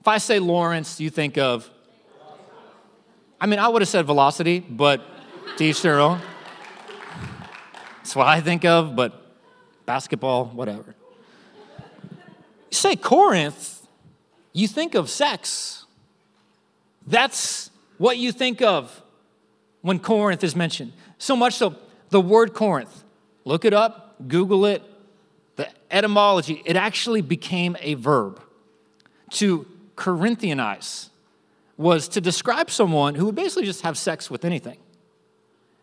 If 0.00 0.08
I 0.08 0.18
say 0.18 0.38
Lawrence, 0.38 1.00
you 1.00 1.10
think 1.10 1.38
of 1.38 1.70
I 3.40 3.46
mean, 3.46 3.58
I 3.58 3.68
would 3.68 3.82
have 3.82 3.88
said 3.88 4.04
velocity, 4.04 4.58
but 4.60 5.00
to 5.56 5.64
each 5.64 5.82
their 5.82 5.98
own. 5.98 6.20
That's 7.98 8.14
what 8.14 8.26
I 8.26 8.40
think 8.40 8.64
of, 8.64 8.94
but 8.94 9.12
basketball, 9.86 10.46
whatever. 10.46 10.94
You 12.70 12.76
say 12.76 12.96
Corinth, 12.96 13.86
you 14.52 14.68
think 14.68 14.94
of 14.94 15.08
sex. 15.10 15.84
That's 17.06 17.70
what 17.96 18.18
you 18.18 18.32
think 18.32 18.62
of 18.62 19.02
when 19.82 19.98
Corinth 19.98 20.44
is 20.44 20.54
mentioned. 20.54 20.92
So 21.18 21.34
much 21.34 21.54
so, 21.54 21.74
the 22.10 22.20
word 22.20 22.54
Corinth, 22.54 23.04
look 23.44 23.64
it 23.64 23.72
up, 23.72 24.16
Google 24.26 24.66
it, 24.66 24.82
the 25.56 25.68
etymology, 25.90 26.62
it 26.64 26.76
actually 26.76 27.20
became 27.20 27.76
a 27.80 27.94
verb 27.94 28.40
to 29.30 29.66
Corinthianize 29.96 31.10
was 31.76 32.08
to 32.08 32.20
describe 32.20 32.70
someone 32.70 33.14
who 33.14 33.26
would 33.26 33.34
basically 33.34 33.64
just 33.64 33.82
have 33.82 33.98
sex 33.98 34.30
with 34.30 34.44
anything. 34.44 34.78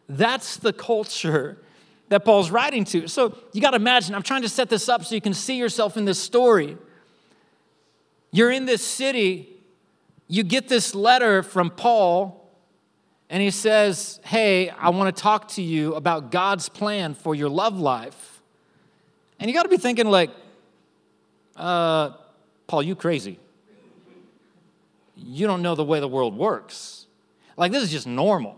That's 0.07 0.57
the 0.57 0.73
culture 0.73 1.57
that 2.09 2.23
Paul's 2.23 2.51
writing 2.51 2.85
to. 2.85 3.07
So 3.07 3.35
you 3.53 3.61
got 3.61 3.71
to 3.71 3.77
imagine, 3.77 4.13
I'm 4.13 4.23
trying 4.23 4.43
to 4.43 4.49
set 4.49 4.69
this 4.69 4.87
up 4.87 5.03
so 5.03 5.15
you 5.15 5.21
can 5.21 5.33
see 5.33 5.57
yourself 5.57 5.97
in 5.97 6.05
this 6.05 6.19
story. 6.19 6.77
You're 8.31 8.51
in 8.51 8.65
this 8.65 8.85
city 8.85 9.55
you 10.27 10.43
get 10.43 10.67
this 10.67 10.95
letter 10.95 11.43
from 11.43 11.69
Paul, 11.69 12.49
and 13.29 13.41
he 13.41 13.51
says, 13.51 14.19
Hey, 14.23 14.69
I 14.69 14.89
want 14.89 15.15
to 15.15 15.21
talk 15.21 15.49
to 15.49 15.61
you 15.61 15.95
about 15.95 16.31
God's 16.31 16.69
plan 16.69 17.13
for 17.13 17.35
your 17.35 17.49
love 17.49 17.77
life. 17.77 18.41
And 19.39 19.49
you 19.49 19.55
got 19.55 19.63
to 19.63 19.69
be 19.69 19.77
thinking, 19.77 20.07
like, 20.07 20.31
uh, 21.55 22.11
Paul, 22.67 22.83
you 22.83 22.95
crazy. 22.95 23.39
You 25.15 25.47
don't 25.47 25.61
know 25.61 25.75
the 25.75 25.83
way 25.83 25.99
the 25.99 26.07
world 26.07 26.35
works. 26.37 27.05
Like, 27.57 27.71
this 27.71 27.83
is 27.83 27.91
just 27.91 28.07
normal. 28.07 28.57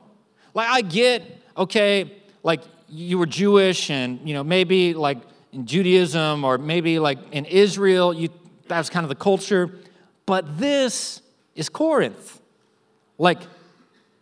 Like, 0.58 0.70
I 0.70 0.82
get, 0.82 1.22
okay, 1.56 2.12
like, 2.41 2.62
you 2.89 3.20
were 3.20 3.28
Jewish, 3.28 3.91
and, 3.91 4.28
you 4.28 4.34
know, 4.34 4.43
maybe 4.43 4.96
like 4.96 5.20
in 5.54 5.67
Judaism 5.67 6.43
or 6.43 6.58
maybe 6.58 6.98
like 6.98 7.20
in 7.32 7.46
Israel, 7.46 8.12
you, 8.12 8.30
that 8.67 8.80
was 8.80 8.89
kind 8.89 9.04
of 9.04 9.10
the 9.10 9.15
culture. 9.15 9.70
But 10.26 10.58
this 10.58 11.22
is 11.54 11.70
Corinth. 11.70 12.41
Like, 13.20 13.38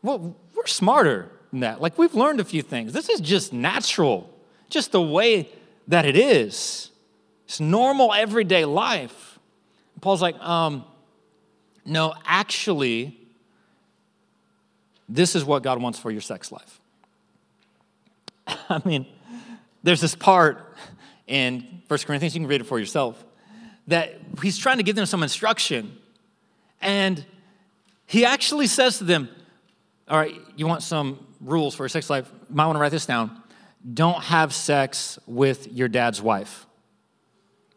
well, 0.03 0.35
we're 0.53 0.67
smarter 0.67 1.29
than 1.51 1.61
that. 1.61 1.79
Like, 1.79 1.97
we've 1.97 2.13
learned 2.13 2.41
a 2.41 2.43
few 2.43 2.61
things. 2.61 2.91
This 2.91 3.07
is 3.07 3.21
just 3.21 3.53
natural, 3.53 4.29
just 4.69 4.91
the 4.91 5.01
way 5.01 5.47
that 5.87 6.05
it 6.05 6.17
is. 6.17 6.91
It's 7.45 7.61
normal 7.61 8.13
everyday 8.13 8.65
life. 8.65 9.39
Paul's 10.01 10.21
like, 10.21 10.37
um, 10.39 10.83
no, 11.85 12.13
actually, 12.25 13.24
this 15.07 15.35
is 15.35 15.45
what 15.45 15.63
God 15.63 15.81
wants 15.81 15.99
for 15.99 16.11
your 16.11 16.21
sex 16.21 16.51
life. 16.51 16.79
I 18.47 18.81
mean, 18.85 19.05
there's 19.83 20.01
this 20.01 20.15
part 20.15 20.75
in 21.27 21.81
1 21.87 21.99
Corinthians, 22.01 22.35
you 22.35 22.41
can 22.41 22.47
read 22.47 22.61
it 22.61 22.65
for 22.65 22.79
yourself, 22.79 23.23
that 23.87 24.15
he's 24.41 24.57
trying 24.57 24.77
to 24.77 24.83
give 24.83 24.95
them 24.95 25.05
some 25.05 25.23
instruction. 25.23 25.97
And 26.81 27.23
he 28.05 28.25
actually 28.25 28.67
says 28.67 28.97
to 28.99 29.03
them, 29.03 29.29
All 30.07 30.17
right, 30.17 30.33
you 30.55 30.67
want 30.67 30.83
some 30.83 31.25
rules 31.41 31.75
for 31.75 31.83
your 31.83 31.89
sex 31.89 32.09
life? 32.09 32.31
You 32.49 32.55
might 32.55 32.65
want 32.65 32.77
to 32.77 32.81
write 32.81 32.91
this 32.91 33.05
down. 33.05 33.41
Don't 33.93 34.23
have 34.23 34.53
sex 34.53 35.19
with 35.27 35.71
your 35.71 35.87
dad's 35.87 36.21
wife. 36.21 36.65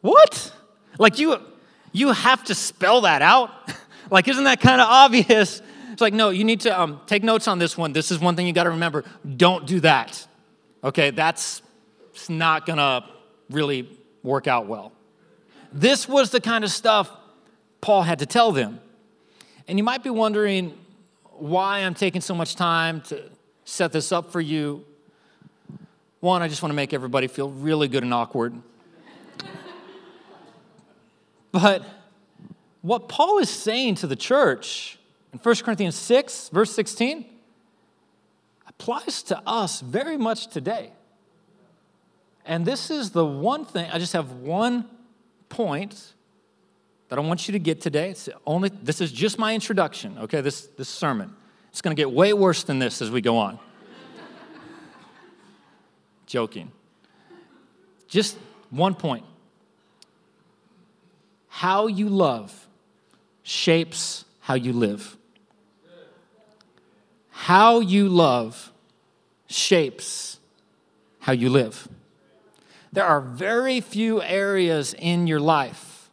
What? 0.01 0.53
Like 0.99 1.19
you 1.19 1.39
you 1.93 2.13
have 2.13 2.45
to 2.45 2.55
spell 2.55 3.03
that 3.03 3.23
out? 3.23 3.51
like, 4.11 4.29
isn't 4.29 4.45
that 4.45 4.61
kind 4.61 4.81
of 4.81 4.89
obvious? 4.89 5.63
It's 5.99 6.01
like, 6.01 6.15
no, 6.15 6.31
you 6.31 6.45
need 6.45 6.61
to 6.61 6.81
um, 6.81 7.01
take 7.07 7.25
notes 7.25 7.49
on 7.49 7.59
this 7.59 7.77
one. 7.77 7.93
This 7.93 8.13
is 8.13 8.21
one 8.21 8.37
thing 8.37 8.47
you 8.47 8.53
got 8.53 8.63
to 8.63 8.71
remember. 8.71 9.03
Don't 9.37 9.67
do 9.67 9.81
that. 9.81 10.29
Okay, 10.85 11.11
that's 11.11 11.61
it's 12.13 12.29
not 12.29 12.67
gonna 12.67 13.05
really 13.51 13.99
work 14.23 14.47
out 14.47 14.69
well. 14.69 14.93
This 15.73 16.09
was 16.09 16.31
the 16.31 16.41
kind 16.41 16.63
of 16.63 16.71
stuff 16.71 17.11
Paul 17.81 18.03
had 18.03 18.21
to 18.21 18.27
tell 18.27 18.53
them. 18.53 18.79
And 19.67 19.77
you 19.77 19.83
might 19.83 20.05
be 20.05 20.11
wondering 20.11 20.79
why 21.33 21.81
I'm 21.81 21.95
taking 21.95 22.21
so 22.21 22.33
much 22.33 22.55
time 22.55 23.01
to 23.09 23.25
set 23.65 23.91
this 23.91 24.13
up 24.13 24.31
for 24.31 24.41
you. 24.41 24.85
One, 26.21 26.43
I 26.43 26.47
just 26.47 26.63
want 26.63 26.71
to 26.71 26.77
make 26.77 26.95
everybody 26.95 27.27
feel 27.27 27.51
really 27.51 27.89
good 27.89 28.05
and 28.05 28.15
awkward. 28.15 28.55
but 31.51 31.83
what 32.83 33.09
Paul 33.09 33.39
is 33.39 33.51
saying 33.51 33.97
to 33.97 34.07
the 34.07 34.15
church 34.15 34.98
in 35.33 35.39
1 35.39 35.57
Corinthians 35.57 35.95
6, 35.95 36.51
verse 36.51 36.73
16, 36.73 37.27
applies 38.67 39.23
to 39.25 39.41
us 39.47 39.81
very 39.81 40.17
much 40.17 40.49
today. 40.49 40.93
And 42.45 42.65
this 42.65 42.91
is 42.91 43.11
the 43.11 43.27
one 43.27 43.65
thing, 43.65 43.91
I 43.93 43.99
just 43.99 44.15
have 44.15 44.33
one 44.33 44.89
point 45.49 46.15
that 47.09 47.19
I 47.19 47.23
want 47.23 47.49
you 47.49 47.53
to 47.53 47.59
get 47.59 47.81
today. 47.81 48.11
It's 48.11 48.29
only, 48.47 48.71
this 48.71 49.01
is 49.01 49.13
just 49.13 49.39
my 49.39 49.55
introduction, 49.55 50.17
okay, 50.19 50.41
this, 50.41 50.67
this 50.77 50.89
sermon. 50.89 51.35
It's 51.71 51.83
going 51.83 51.95
to 51.95 52.01
get 52.01 52.11
way 52.11 52.33
worse 52.33 52.63
than 52.63 52.79
this 52.79 53.03
as 53.03 53.11
we 53.11 53.21
go 53.21 53.37
on. 53.37 53.59
Joking. 56.27 56.73
Just 58.07 58.39
one 58.71 58.95
point. 58.95 59.25
How 61.49 61.87
you 61.87 62.09
love 62.09 62.67
shapes 63.43 64.25
how 64.49 64.55
you 64.55 64.73
live. 64.73 65.18
How 67.39 67.79
you 67.79 68.09
love 68.09 68.73
shapes 69.47 70.41
how 71.21 71.33
you 71.33 71.49
live. 71.49 71.89
There 72.93 73.05
are 73.05 73.21
very 73.21 73.81
few 73.81 74.21
areas 74.21 74.93
in 74.93 75.27
your 75.27 75.39
life 75.39 76.11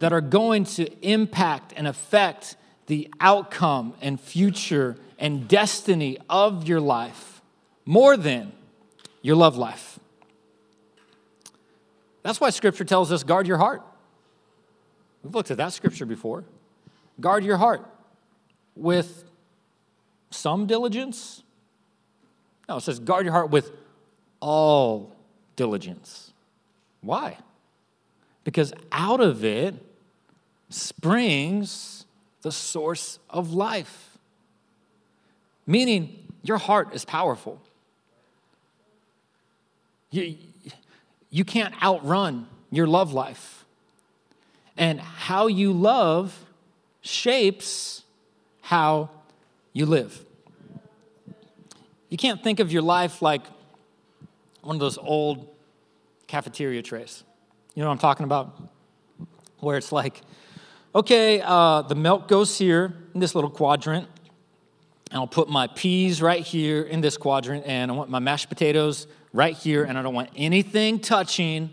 that 0.00 0.12
are 0.12 0.20
going 0.20 0.64
to 0.64 0.90
impact 1.06 1.74
and 1.76 1.86
affect 1.86 2.56
the 2.86 3.08
outcome 3.20 3.94
and 4.00 4.20
future 4.20 4.96
and 5.18 5.46
destiny 5.46 6.18
of 6.28 6.66
your 6.66 6.80
life 6.80 7.40
more 7.84 8.16
than 8.16 8.52
your 9.22 9.36
love 9.36 9.56
life. 9.56 10.00
That's 12.24 12.40
why 12.40 12.50
scripture 12.50 12.84
tells 12.84 13.12
us 13.12 13.22
guard 13.22 13.46
your 13.46 13.58
heart. 13.58 13.82
We've 15.22 15.34
looked 15.34 15.52
at 15.52 15.56
that 15.58 15.72
scripture 15.72 16.04
before. 16.04 16.44
Guard 17.20 17.44
your 17.44 17.58
heart 17.58 17.86
with 18.74 19.25
some 20.36 20.66
diligence. 20.66 21.42
No, 22.68 22.76
it 22.76 22.80
says 22.82 22.98
guard 22.98 23.24
your 23.24 23.32
heart 23.32 23.50
with 23.50 23.70
all 24.40 25.16
diligence. 25.56 26.32
Why? 27.00 27.38
Because 28.44 28.72
out 28.92 29.20
of 29.20 29.44
it 29.44 29.74
springs 30.68 32.06
the 32.42 32.52
source 32.52 33.18
of 33.30 33.52
life. 33.52 34.18
Meaning, 35.66 36.24
your 36.42 36.58
heart 36.58 36.94
is 36.94 37.04
powerful. 37.04 37.60
You, 40.10 40.36
you 41.30 41.44
can't 41.44 41.74
outrun 41.82 42.46
your 42.70 42.86
love 42.86 43.12
life. 43.12 43.64
And 44.76 45.00
how 45.00 45.46
you 45.46 45.72
love 45.72 46.44
shapes 47.00 48.02
how 48.60 49.10
you 49.72 49.86
live. 49.86 50.25
You 52.08 52.16
can't 52.16 52.42
think 52.42 52.60
of 52.60 52.72
your 52.72 52.82
life 52.82 53.20
like 53.20 53.42
one 54.62 54.76
of 54.76 54.80
those 54.80 54.98
old 54.98 55.48
cafeteria 56.26 56.82
trays. 56.82 57.24
You 57.74 57.82
know 57.82 57.88
what 57.88 57.94
I'm 57.94 57.98
talking 57.98 58.24
about? 58.24 58.62
Where 59.58 59.76
it's 59.76 59.92
like, 59.92 60.22
okay, 60.94 61.40
uh, 61.44 61.82
the 61.82 61.94
milk 61.94 62.28
goes 62.28 62.56
here 62.58 62.94
in 63.14 63.20
this 63.20 63.34
little 63.34 63.50
quadrant, 63.50 64.08
and 65.10 65.20
I'll 65.20 65.26
put 65.26 65.48
my 65.48 65.66
peas 65.68 66.22
right 66.22 66.42
here 66.42 66.82
in 66.82 67.00
this 67.00 67.16
quadrant, 67.16 67.64
and 67.66 67.90
I 67.90 67.94
want 67.94 68.10
my 68.10 68.18
mashed 68.18 68.48
potatoes 68.48 69.06
right 69.32 69.56
here, 69.56 69.84
and 69.84 69.98
I 69.98 70.02
don't 70.02 70.14
want 70.14 70.30
anything 70.36 70.98
touching. 71.00 71.70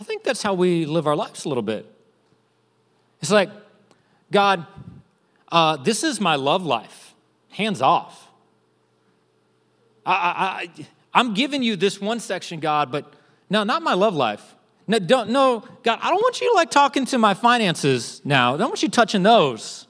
I 0.00 0.04
think 0.04 0.22
that's 0.22 0.42
how 0.42 0.54
we 0.54 0.86
live 0.86 1.06
our 1.06 1.16
lives 1.16 1.44
a 1.44 1.48
little 1.48 1.62
bit. 1.62 1.90
It's 3.20 3.30
like, 3.30 3.50
God, 4.30 4.66
uh, 5.50 5.76
this 5.76 6.04
is 6.04 6.20
my 6.20 6.36
love 6.36 6.64
life, 6.64 7.14
hands 7.50 7.82
off. 7.82 8.25
I, 10.06 10.68
I, 10.78 10.86
I'm 11.12 11.34
giving 11.34 11.62
you 11.62 11.76
this 11.76 12.00
one 12.00 12.20
section, 12.20 12.60
God, 12.60 12.92
but 12.92 13.12
no, 13.50 13.64
not 13.64 13.82
my 13.82 13.94
love 13.94 14.14
life. 14.14 14.54
No, 14.86 14.98
don't, 15.00 15.30
no, 15.30 15.64
God, 15.82 15.98
I 16.00 16.10
don't 16.10 16.22
want 16.22 16.40
you 16.40 16.54
like 16.54 16.70
talking 16.70 17.04
to 17.06 17.18
my 17.18 17.34
finances 17.34 18.22
now. 18.24 18.54
I 18.54 18.58
don't 18.58 18.68
want 18.68 18.82
you 18.82 18.88
touching 18.88 19.24
those. 19.24 19.86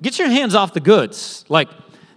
Get 0.00 0.18
your 0.18 0.28
hands 0.28 0.54
off 0.54 0.72
the 0.72 0.80
goods. 0.80 1.44
Like, 1.48 1.68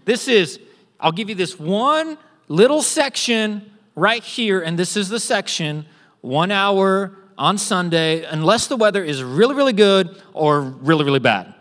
this 0.05 0.27
is, 0.27 0.59
I'll 0.99 1.11
give 1.11 1.27
you 1.27 1.35
this 1.35 1.59
one 1.59 2.17
little 2.47 2.81
section 2.81 3.69
right 3.95 4.23
here, 4.23 4.61
and 4.61 4.79
this 4.79 4.95
is 4.95 5.09
the 5.09 5.19
section, 5.19 5.85
one 6.21 6.51
hour 6.51 7.17
on 7.37 7.57
Sunday, 7.57 8.23
unless 8.23 8.67
the 8.67 8.77
weather 8.77 9.03
is 9.03 9.21
really, 9.23 9.55
really 9.55 9.73
good 9.73 10.21
or 10.33 10.61
really, 10.61 11.03
really 11.03 11.19
bad. 11.19 11.53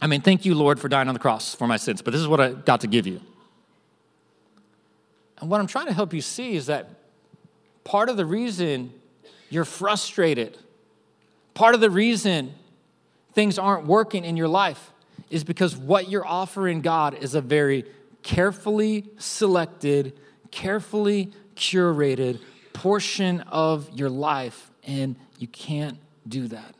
I 0.00 0.06
mean, 0.06 0.20
thank 0.20 0.44
you, 0.44 0.54
Lord, 0.54 0.78
for 0.78 0.88
dying 0.88 1.08
on 1.08 1.14
the 1.14 1.20
cross 1.20 1.54
for 1.54 1.66
my 1.66 1.78
sins, 1.78 2.02
but 2.02 2.12
this 2.12 2.20
is 2.20 2.28
what 2.28 2.40
I 2.40 2.52
got 2.52 2.82
to 2.82 2.86
give 2.86 3.06
you. 3.06 3.20
And 5.40 5.50
what 5.50 5.60
I'm 5.60 5.66
trying 5.66 5.86
to 5.86 5.92
help 5.92 6.12
you 6.12 6.20
see 6.20 6.54
is 6.54 6.66
that 6.66 6.88
part 7.82 8.08
of 8.08 8.16
the 8.16 8.26
reason 8.26 8.92
you're 9.50 9.64
frustrated, 9.64 10.56
part 11.54 11.74
of 11.74 11.80
the 11.80 11.90
reason 11.90 12.54
things 13.32 13.58
aren't 13.58 13.86
working 13.86 14.24
in 14.24 14.36
your 14.36 14.48
life 14.48 14.92
is 15.30 15.44
because 15.44 15.76
what 15.76 16.08
you're 16.08 16.26
offering 16.26 16.80
God 16.80 17.14
is 17.14 17.34
a 17.34 17.40
very 17.40 17.84
carefully 18.22 19.04
selected, 19.18 20.18
carefully 20.50 21.32
curated 21.56 22.40
portion 22.72 23.40
of 23.42 23.88
your 23.92 24.10
life, 24.10 24.70
and 24.84 25.16
you 25.38 25.48
can't 25.48 25.98
do 26.26 26.48
that. 26.48 26.74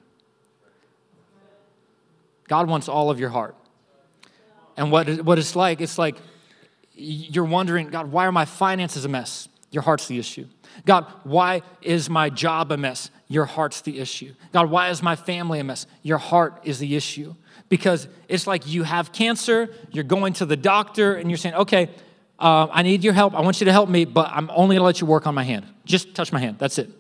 God 2.49 2.69
wants 2.69 2.89
all 2.89 3.11
of 3.11 3.19
your 3.19 3.31
heart. 3.31 3.57
And 4.77 4.91
what, 4.91 5.09
what 5.23 5.39
it's 5.39 5.57
like, 5.57 5.81
it's 5.81 5.99
like 5.99 6.17
you're 6.95 7.45
wondering, 7.45 7.89
God, 7.89 8.11
why 8.11 8.27
are 8.27 8.33
my 8.33 8.45
finances 8.45 9.05
a 9.05 9.09
mess? 9.09 9.49
Your 9.71 9.83
heart's 9.83 10.07
the 10.07 10.19
issue. 10.19 10.47
God, 10.87 11.07
why 11.25 11.63
is 11.83 12.09
my 12.09 12.31
job 12.31 12.71
a 12.73 12.77
mess? 12.77 13.11
Your 13.29 13.45
heart's 13.45 13.81
the 13.81 13.99
issue. 13.99 14.35
God, 14.53 14.71
why 14.71 14.91
is 14.91 15.03
my 15.03 15.17
family 15.17 15.61
a 15.61 15.65
mess? 15.65 15.87
Your 16.03 16.19
heart 16.19 16.61
is 16.65 16.79
the 16.79 16.97
issue. 16.97 17.35
Because 17.69 18.07
it's 18.29 18.47
like 18.47 18.69
you 18.69 18.83
have 18.83 19.13
cancer, 19.13 19.75
you're 19.91 20.05
going 20.05 20.33
to 20.35 20.47
the 20.47 20.57
doctor, 20.57 21.15
and 21.15 21.31
you're 21.31 21.39
saying, 21.39 21.55
okay, 21.55 21.91
uh, 22.39 22.69
I 22.71 22.83
need 22.83 23.05
your 23.05 23.13
help. 23.13 23.35
I 23.35 23.41
want 23.41 23.61
you 23.61 23.65
to 23.67 23.73
help 23.73 23.89
me, 23.89 24.05
but 24.05 24.31
I'm 24.31 24.51
only 24.51 24.77
gonna 24.77 24.85
let 24.85 25.01
you 25.01 25.07
work 25.07 25.27
on 25.27 25.35
my 25.35 25.45
hand. 25.45 25.67
Just 25.85 26.15
touch 26.15 26.33
my 26.33 26.41
hand. 26.41 26.59
That's 26.59 26.79
it. 26.79 26.91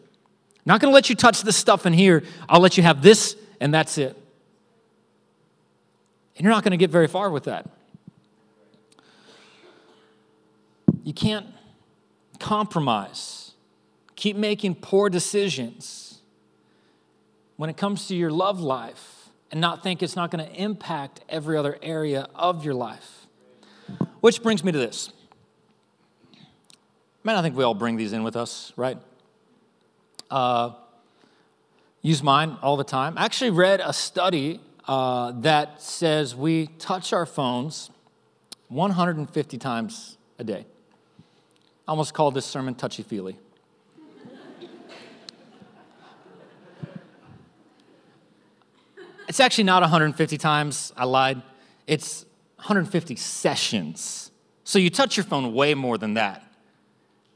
Not 0.64 0.80
gonna 0.80 0.92
let 0.92 1.10
you 1.10 1.16
touch 1.16 1.42
this 1.42 1.56
stuff 1.56 1.86
in 1.86 1.92
here. 1.92 2.22
I'll 2.48 2.60
let 2.60 2.76
you 2.76 2.82
have 2.82 3.02
this, 3.02 3.36
and 3.60 3.74
that's 3.74 3.98
it. 3.98 4.16
And 6.36 6.44
you're 6.44 6.52
not 6.52 6.64
gonna 6.64 6.76
get 6.76 6.90
very 6.90 7.08
far 7.08 7.30
with 7.30 7.44
that. 7.44 7.68
You 11.04 11.12
can't 11.12 11.46
compromise, 12.40 13.52
keep 14.16 14.36
making 14.36 14.76
poor 14.76 15.10
decisions 15.10 16.22
when 17.56 17.68
it 17.68 17.76
comes 17.76 18.08
to 18.08 18.16
your 18.16 18.30
love 18.30 18.60
life 18.60 19.28
and 19.50 19.60
not 19.60 19.82
think 19.82 20.02
it's 20.02 20.16
not 20.16 20.30
going 20.30 20.44
to 20.44 20.52
impact 20.54 21.20
every 21.28 21.58
other 21.58 21.78
area 21.82 22.26
of 22.34 22.64
your 22.64 22.72
life. 22.74 23.26
Which 24.20 24.42
brings 24.42 24.64
me 24.64 24.72
to 24.72 24.78
this. 24.78 25.12
Man, 27.22 27.36
I 27.36 27.42
think 27.42 27.54
we 27.54 27.64
all 27.64 27.74
bring 27.74 27.96
these 27.96 28.14
in 28.14 28.22
with 28.22 28.34
us, 28.34 28.72
right? 28.74 28.96
Uh, 30.30 30.70
use 32.00 32.22
mine 32.22 32.56
all 32.62 32.78
the 32.78 32.84
time. 32.84 33.18
I 33.18 33.26
actually 33.26 33.50
read 33.50 33.82
a 33.84 33.92
study 33.92 34.60
uh, 34.88 35.32
that 35.42 35.82
says 35.82 36.34
we 36.34 36.68
touch 36.78 37.12
our 37.12 37.26
phones 37.26 37.90
150 38.68 39.58
times 39.58 40.16
a 40.38 40.44
day. 40.44 40.64
I 41.86 41.90
almost 41.90 42.14
called 42.14 42.34
this 42.34 42.46
sermon 42.46 42.74
touchy 42.74 43.02
feely. 43.02 43.36
it's 49.28 49.40
actually 49.40 49.64
not 49.64 49.82
150 49.82 50.38
times, 50.38 50.92
I 50.96 51.04
lied. 51.04 51.42
It's 51.86 52.24
150 52.56 53.16
sessions. 53.16 54.30
So 54.64 54.78
you 54.78 54.88
touch 54.88 55.16
your 55.16 55.24
phone 55.24 55.52
way 55.52 55.74
more 55.74 55.98
than 55.98 56.14
that. 56.14 56.42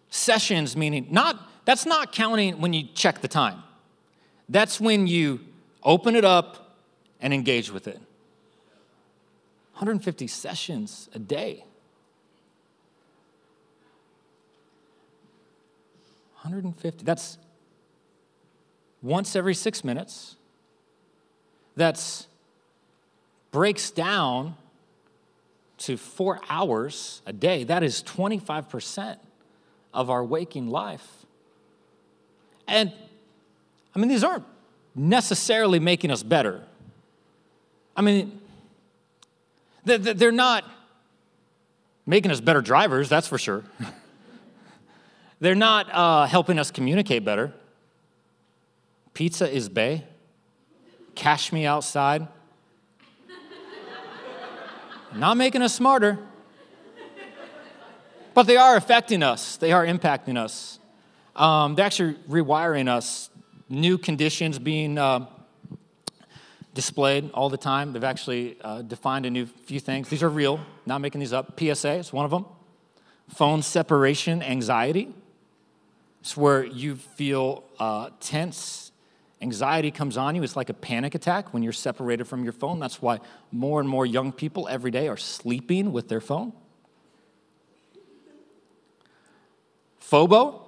Sessions 0.08 0.76
meaning 0.76 1.08
not, 1.10 1.38
that's 1.66 1.84
not 1.84 2.12
counting 2.12 2.60
when 2.60 2.72
you 2.72 2.84
check 2.94 3.20
the 3.20 3.28
time. 3.28 3.62
That's 4.48 4.80
when 4.80 5.06
you 5.06 5.40
open 5.82 6.16
it 6.16 6.24
up 6.24 6.78
and 7.20 7.34
engage 7.34 7.70
with 7.70 7.86
it. 7.86 8.00
150 9.74 10.26
sessions 10.26 11.10
a 11.14 11.18
day. 11.18 11.64
150. 16.42 17.04
That's 17.04 17.38
once 19.02 19.34
every 19.36 19.54
six 19.54 19.84
minutes. 19.84 20.36
That's 21.76 22.26
breaks 23.50 23.90
down 23.90 24.56
to 25.78 25.96
four 25.96 26.40
hours 26.48 27.22
a 27.26 27.32
day. 27.32 27.64
That 27.64 27.82
is 27.82 28.02
25% 28.02 29.16
of 29.94 30.10
our 30.10 30.24
waking 30.24 30.68
life. 30.68 31.06
And 32.66 32.92
I 33.94 33.98
mean, 33.98 34.08
these 34.08 34.24
aren't 34.24 34.44
necessarily 34.94 35.78
making 35.78 36.10
us 36.10 36.22
better. 36.22 36.62
I 37.96 38.02
mean, 38.02 38.40
they're 39.84 40.30
not 40.30 40.64
making 42.06 42.30
us 42.30 42.40
better 42.40 42.60
drivers, 42.60 43.08
that's 43.08 43.26
for 43.26 43.38
sure. 43.38 43.64
They're 45.40 45.54
not 45.54 45.88
uh, 45.92 46.26
helping 46.26 46.58
us 46.58 46.70
communicate 46.70 47.24
better. 47.24 47.52
Pizza 49.14 49.50
is 49.50 49.68
bay. 49.68 50.04
Cash 51.14 51.52
me 51.52 51.66
outside. 51.66 52.28
not 55.14 55.36
making 55.36 55.62
us 55.62 55.74
smarter. 55.74 56.18
But 58.34 58.46
they 58.46 58.56
are 58.56 58.76
affecting 58.76 59.22
us, 59.22 59.56
they 59.56 59.72
are 59.72 59.84
impacting 59.84 60.36
us. 60.36 60.78
Um, 61.34 61.74
they're 61.74 61.86
actually 61.86 62.14
rewiring 62.28 62.88
us. 62.88 63.30
New 63.68 63.98
conditions 63.98 64.58
being 64.58 64.96
uh, 64.96 65.26
displayed 66.74 67.30
all 67.32 67.48
the 67.48 67.56
time. 67.56 67.92
They've 67.92 68.04
actually 68.04 68.56
uh, 68.60 68.82
defined 68.82 69.26
a 69.26 69.30
new 69.30 69.46
few 69.46 69.80
things. 69.80 70.08
These 70.08 70.22
are 70.22 70.28
real, 70.28 70.60
not 70.86 71.00
making 71.00 71.18
these 71.18 71.32
up. 71.32 71.58
PSA 71.58 71.94
is 71.94 72.12
one 72.12 72.24
of 72.24 72.30
them. 72.30 72.46
Phone 73.28 73.62
separation 73.62 74.42
anxiety. 74.42 75.12
It's 76.20 76.36
where 76.36 76.64
you 76.64 76.96
feel 76.96 77.64
uh, 77.78 78.10
tense. 78.20 78.92
Anxiety 79.40 79.90
comes 79.90 80.16
on 80.16 80.34
you. 80.34 80.42
It's 80.42 80.56
like 80.56 80.68
a 80.68 80.74
panic 80.74 81.14
attack 81.14 81.54
when 81.54 81.62
you're 81.62 81.72
separated 81.72 82.24
from 82.26 82.42
your 82.42 82.52
phone. 82.52 82.80
That's 82.80 83.00
why 83.00 83.20
more 83.52 83.80
and 83.80 83.88
more 83.88 84.04
young 84.04 84.32
people 84.32 84.66
every 84.68 84.90
day 84.90 85.08
are 85.08 85.16
sleeping 85.16 85.92
with 85.92 86.08
their 86.08 86.20
phone. 86.20 86.52
FOBO, 90.00 90.62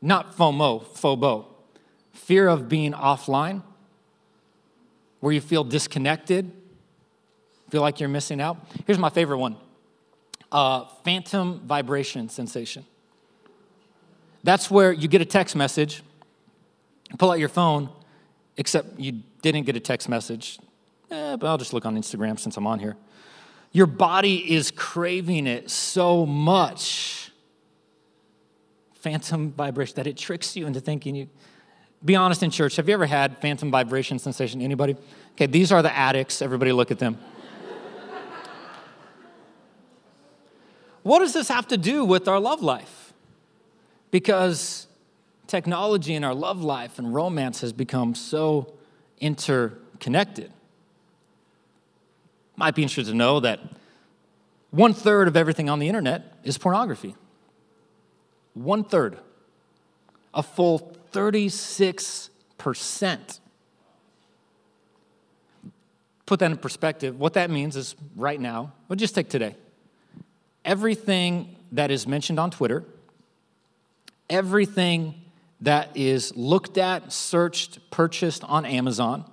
not 0.00 0.36
FOMO, 0.36 0.84
FOBO, 0.84 1.46
fear 2.12 2.48
of 2.48 2.68
being 2.68 2.92
offline, 2.92 3.62
where 5.20 5.32
you 5.32 5.40
feel 5.40 5.64
disconnected, 5.64 6.50
feel 7.70 7.80
like 7.82 8.00
you're 8.00 8.08
missing 8.08 8.40
out. 8.40 8.56
Here's 8.86 8.98
my 8.98 9.10
favorite 9.10 9.38
one 9.38 9.56
uh, 10.52 10.84
phantom 11.04 11.60
vibration 11.66 12.28
sensation. 12.28 12.84
That's 14.44 14.70
where 14.70 14.92
you 14.92 15.08
get 15.08 15.20
a 15.20 15.24
text 15.26 15.54
message, 15.54 16.02
pull 17.18 17.30
out 17.30 17.38
your 17.38 17.48
phone, 17.48 17.88
except 18.56 18.98
you 18.98 19.22
didn't 19.40 19.64
get 19.64 19.76
a 19.76 19.80
text 19.80 20.08
message. 20.08 20.58
Eh, 21.10 21.36
but 21.36 21.46
I'll 21.46 21.58
just 21.58 21.72
look 21.72 21.86
on 21.86 21.96
Instagram 21.96 22.38
since 22.38 22.56
I'm 22.56 22.66
on 22.66 22.78
here. 22.78 22.96
Your 23.72 23.86
body 23.86 24.52
is 24.52 24.70
craving 24.70 25.46
it 25.46 25.70
so 25.70 26.26
much. 26.26 27.30
Phantom 28.94 29.52
vibration 29.52 29.96
that 29.96 30.06
it 30.06 30.16
tricks 30.16 30.56
you 30.56 30.66
into 30.66 30.80
thinking 30.80 31.14
you. 31.14 31.28
Be 32.04 32.16
honest 32.16 32.42
in 32.42 32.50
church. 32.50 32.76
Have 32.76 32.88
you 32.88 32.94
ever 32.94 33.06
had 33.06 33.38
phantom 33.38 33.70
vibration 33.70 34.18
sensation? 34.18 34.60
Anybody? 34.60 34.96
Okay, 35.32 35.46
these 35.46 35.70
are 35.70 35.82
the 35.82 35.94
addicts. 35.94 36.42
Everybody 36.42 36.72
look 36.72 36.90
at 36.90 36.98
them. 36.98 37.14
what 41.02 41.20
does 41.20 41.32
this 41.32 41.48
have 41.48 41.68
to 41.68 41.76
do 41.76 42.04
with 42.04 42.26
our 42.28 42.40
love 42.40 42.62
life? 42.62 43.01
Because 44.12 44.86
technology 45.48 46.14
in 46.14 46.22
our 46.22 46.34
love 46.34 46.62
life 46.62 47.00
and 47.00 47.12
romance 47.12 47.62
has 47.62 47.72
become 47.72 48.14
so 48.14 48.72
interconnected. 49.18 50.52
Might 52.54 52.76
be 52.76 52.82
interested 52.82 53.10
to 53.10 53.16
know 53.16 53.40
that 53.40 53.58
one 54.70 54.94
third 54.94 55.26
of 55.26 55.36
everything 55.36 55.68
on 55.68 55.80
the 55.80 55.88
internet 55.88 56.36
is 56.44 56.56
pornography. 56.56 57.16
One 58.54 58.84
third. 58.84 59.18
A 60.34 60.42
full 60.42 60.96
36%. 61.12 63.40
Put 66.24 66.40
that 66.40 66.50
in 66.50 66.56
perspective. 66.56 67.18
What 67.18 67.34
that 67.34 67.50
means 67.50 67.76
is 67.76 67.94
right 68.16 68.40
now, 68.40 68.72
we'll 68.88 68.96
just 68.96 69.14
take 69.14 69.28
today. 69.28 69.56
Everything 70.64 71.54
that 71.72 71.90
is 71.90 72.06
mentioned 72.06 72.38
on 72.38 72.50
Twitter, 72.50 72.84
everything 74.32 75.14
that 75.60 75.94
is 75.94 76.34
looked 76.34 76.78
at, 76.78 77.12
searched, 77.12 77.78
purchased 77.90 78.42
on 78.44 78.64
Amazon, 78.64 79.30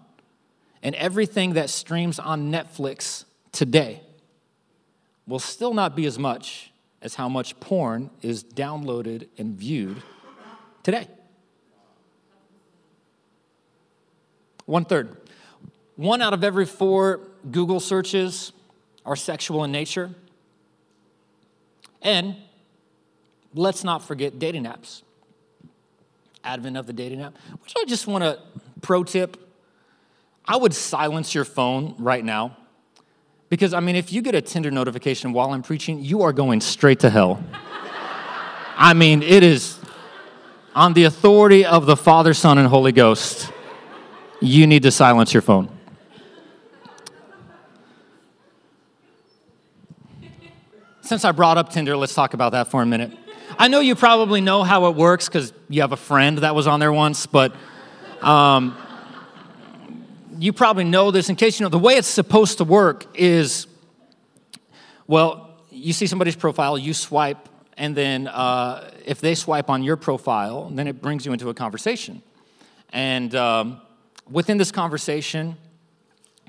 and 0.84 0.94
everything 0.96 1.54
that 1.54 1.70
streams 1.70 2.20
on 2.20 2.52
Netflix 2.52 3.24
today 3.52 4.02
will 5.26 5.40
still 5.40 5.74
not 5.74 5.96
be 5.96 6.06
as 6.06 6.20
much 6.20 6.72
as 7.02 7.16
how 7.16 7.30
much 7.30 7.60
porn 7.60 8.10
is 8.22 8.44
downloaded 8.44 9.28
and 9.38 9.56
viewed 9.56 10.04
today. 10.84 11.08
One 14.66 14.86
third. 14.86 15.18
One 15.96 16.22
out 16.22 16.34
of 16.34 16.44
every 16.44 16.66
four 16.66 17.22
Google 17.50 17.80
searches 17.80 18.52
are 19.06 19.16
sexual 19.16 19.64
in 19.64 19.72
nature. 19.72 20.12
And 22.02 22.36
let's 23.54 23.84
not 23.84 24.04
forget 24.04 24.40
dating 24.40 24.66
apps. 24.66 25.04
Advent 26.44 26.78
of 26.78 26.88
the 26.88 26.94
dating 26.94 27.22
app. 27.22 27.38
Which 27.62 27.74
I 27.78 27.86
just 27.86 28.08
want 28.08 28.24
to 28.24 28.40
pro 28.82 29.04
tip. 29.04 29.38
I 30.46 30.58
would 30.58 30.74
silence 30.74 31.36
your 31.36 31.46
phone 31.46 31.96
right 32.00 32.24
now. 32.24 32.58
Because, 33.50 33.74
I 33.74 33.80
mean, 33.80 33.96
if 33.96 34.14
you 34.14 34.22
get 34.22 34.36
a 34.36 34.42
Tinder 34.42 34.72
notification 34.72 35.34
while 35.34 35.54
I'm 35.54 35.64
preaching, 35.64 36.04
you 36.04 36.22
are 36.22 36.32
going 36.32 36.62
straight 36.62 37.00
to 37.02 37.10
hell. 37.10 37.44
I 38.78 38.94
mean, 38.94 39.24
it 39.24 39.44
is 39.44 39.80
on 40.76 40.94
the 40.94 41.04
authority 41.04 41.66
of 41.66 41.86
the 41.86 41.98
Father, 41.98 42.34
Son, 42.34 42.58
and 42.58 42.68
Holy 42.68 42.92
Ghost. 42.92 43.52
You 44.40 44.68
need 44.68 44.84
to 44.84 44.92
silence 44.92 45.34
your 45.34 45.42
phone. 45.42 45.70
Since 51.02 51.26
I 51.26 51.32
brought 51.32 51.58
up 51.58 51.70
Tinder, 51.70 51.98
let's 51.98 52.14
talk 52.14 52.36
about 52.36 52.52
that 52.52 52.70
for 52.70 52.84
a 52.84 52.86
minute. 52.86 53.18
I 53.58 53.68
know 53.68 53.80
you 53.80 53.96
probably 53.96 54.42
know 54.42 54.64
how 54.64 54.88
it 54.88 54.96
works 54.96 55.28
because 55.28 55.54
you 55.70 55.82
have 55.82 55.92
a 55.92 55.98
friend 55.98 56.40
that 56.40 56.54
was 56.54 56.68
on 56.68 56.80
there 56.80 56.94
once, 56.94 57.26
but 57.26 57.56
um, 58.22 58.78
you 60.38 60.54
probably 60.54 60.84
know 60.84 61.12
this. 61.12 61.30
In 61.30 61.36
case 61.36 61.60
you 61.60 61.66
know, 61.66 61.70
the 61.70 61.80
way 61.80 61.96
it's 61.96 62.08
supposed 62.08 62.60
to 62.60 62.64
work 62.64 63.06
is 63.18 63.68
well, 65.08 65.58
you 65.72 65.94
see 65.94 66.06
somebody's 66.06 66.36
profile, 66.36 66.78
you 66.78 66.94
swipe, 66.94 67.50
and 67.78 67.96
then 67.96 68.28
uh, 68.28 68.92
if 69.06 69.22
they 69.22 69.34
swipe 69.34 69.70
on 69.70 69.82
your 69.82 69.96
profile, 69.96 70.70
then 70.70 70.88
it 70.88 71.02
brings 71.02 71.26
you 71.26 71.34
into 71.34 71.50
a 71.50 71.54
conversation. 71.54 72.22
And 72.94 73.34
um, 73.34 73.82
within 74.30 74.58
this 74.58 74.72
conversation, 74.72 75.58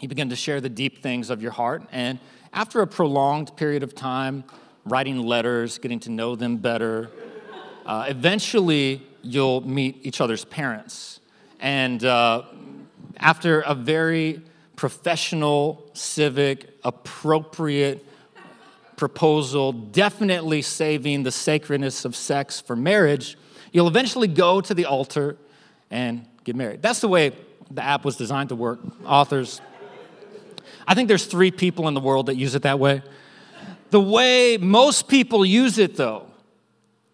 you 0.00 0.08
begin 0.08 0.28
to 0.28 0.36
share 0.36 0.60
the 0.60 0.68
deep 0.68 1.02
things 1.02 1.30
of 1.30 1.40
your 1.40 1.52
heart. 1.52 1.82
And 1.92 2.18
after 2.52 2.82
a 2.82 2.86
prolonged 2.86 3.56
period 3.56 3.82
of 3.82 3.94
time, 3.94 4.44
writing 4.90 5.22
letters, 5.22 5.78
getting 5.78 6.00
to 6.00 6.10
know 6.10 6.34
them 6.34 6.56
better, 6.56 7.08
uh, 7.86 8.06
eventually 8.08 9.06
you'll 9.22 9.60
meet 9.62 9.98
each 10.02 10.20
other's 10.20 10.44
parents. 10.44 11.20
And 11.60 12.04
uh, 12.04 12.42
after 13.16 13.60
a 13.60 13.74
very 13.74 14.42
professional, 14.76 15.90
civic, 15.92 16.74
appropriate 16.84 18.04
proposal, 18.96 19.72
definitely 19.72 20.62
saving 20.62 21.22
the 21.22 21.30
sacredness 21.30 22.04
of 22.04 22.16
sex 22.16 22.60
for 22.60 22.74
marriage, 22.74 23.38
you'll 23.72 23.88
eventually 23.88 24.28
go 24.28 24.60
to 24.60 24.74
the 24.74 24.86
altar 24.86 25.36
and 25.90 26.26
get 26.44 26.56
married. 26.56 26.82
That's 26.82 27.00
the 27.00 27.08
way 27.08 27.32
the 27.70 27.82
app 27.82 28.04
was 28.04 28.16
designed 28.16 28.48
to 28.48 28.56
work. 28.56 28.80
Authors, 29.04 29.60
I 30.86 30.94
think 30.94 31.08
there's 31.08 31.26
three 31.26 31.50
people 31.50 31.88
in 31.88 31.94
the 31.94 32.00
world 32.00 32.26
that 32.26 32.36
use 32.36 32.54
it 32.54 32.62
that 32.62 32.78
way. 32.78 33.02
The 33.90 34.00
way 34.00 34.56
most 34.56 35.08
people 35.08 35.44
use 35.44 35.78
it, 35.78 35.96
though, 35.96 36.26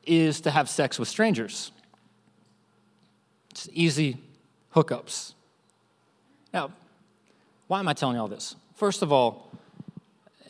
is 0.04 0.42
to 0.42 0.50
have 0.50 0.68
sex 0.68 0.98
with 0.98 1.08
strangers. 1.08 1.72
It's 3.50 3.68
easy 3.72 4.18
hookups. 4.74 5.32
Now, 6.52 6.70
why 7.66 7.80
am 7.80 7.88
I 7.88 7.94
telling 7.94 8.16
you 8.16 8.22
all 8.22 8.28
this? 8.28 8.54
First 8.74 9.02
of 9.02 9.10
all, 9.10 9.50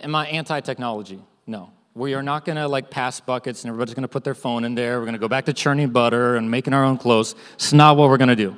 am 0.01 0.15
I 0.15 0.27
anti 0.27 0.61
technology? 0.61 1.21
No. 1.47 1.71
We 1.95 2.13
are 2.13 2.23
not 2.23 2.45
to 2.57 2.69
like 2.69 2.91
pass 2.91 3.21
buckets 3.21 3.65
and 3.65 3.71
everybody's 3.71 3.95
to 4.03 4.09
put 4.09 4.23
their 4.23 4.35
phone 4.35 4.65
in 4.65 4.75
there. 4.75 4.99
We're 4.99 5.07
to 5.15 5.19
go 5.19 5.29
back 5.29 5.47
to 5.47 5.55
churning 5.55 5.91
butter 5.91 6.37
and 6.37 6.51
making 6.51 6.75
our 6.75 6.85
own 6.85 6.99
clothes. 6.99 7.35
It's 7.55 7.73
not 7.73 7.97
what 7.97 8.11
we're 8.11 8.19
to 8.29 8.37
do. 8.37 8.57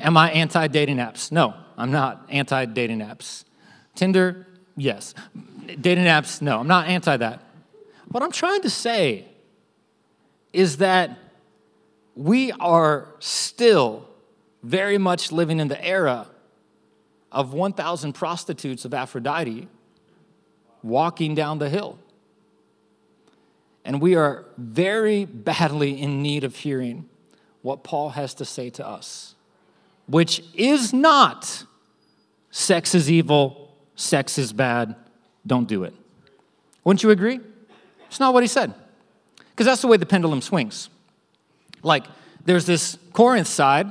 Am 0.00 0.16
I 0.16 0.30
anti 0.30 0.68
dating 0.68 0.96
apps? 0.96 1.30
No, 1.30 1.54
I'm 1.76 1.90
not 1.90 2.26
anti 2.30 2.64
dating 2.64 3.00
apps. 3.00 3.44
Tinder, 3.94 4.46
yes. 4.76 5.14
Dating 5.66 6.04
apps, 6.04 6.40
no, 6.40 6.60
I'm 6.60 6.66
not 6.66 6.86
anti 6.86 7.16
that. 7.16 7.42
What 8.08 8.22
I'm 8.22 8.32
trying 8.32 8.62
to 8.62 8.70
say 8.70 9.26
is 10.52 10.78
that 10.78 11.18
we 12.14 12.52
are 12.52 13.08
still 13.18 14.08
very 14.62 14.98
much 14.98 15.32
living 15.32 15.60
in 15.60 15.68
the 15.68 15.84
era 15.84 16.28
of 17.30 17.52
1,000 17.52 18.12
prostitutes 18.12 18.84
of 18.84 18.94
Aphrodite 18.94 19.68
walking 20.82 21.34
down 21.34 21.58
the 21.58 21.68
hill. 21.68 21.98
And 23.84 24.00
we 24.00 24.14
are 24.14 24.46
very 24.56 25.24
badly 25.24 26.00
in 26.00 26.22
need 26.22 26.44
of 26.44 26.56
hearing 26.56 27.08
what 27.62 27.84
Paul 27.84 28.10
has 28.10 28.34
to 28.34 28.44
say 28.44 28.70
to 28.70 28.86
us 28.86 29.36
which 30.06 30.42
is 30.54 30.92
not 30.92 31.64
sex 32.50 32.94
is 32.94 33.10
evil, 33.10 33.74
sex 33.96 34.38
is 34.38 34.52
bad, 34.52 34.94
don't 35.46 35.68
do 35.68 35.84
it. 35.84 35.94
Wouldn't 36.84 37.02
you 37.02 37.10
agree? 37.10 37.40
It's 38.08 38.20
not 38.20 38.34
what 38.34 38.42
he 38.42 38.46
said. 38.48 38.74
Because 39.50 39.66
that's 39.66 39.82
the 39.82 39.88
way 39.88 39.96
the 39.96 40.06
pendulum 40.06 40.42
swings. 40.42 40.90
Like, 41.82 42.04
there's 42.44 42.66
this 42.66 42.98
Corinth 43.12 43.46
side 43.46 43.90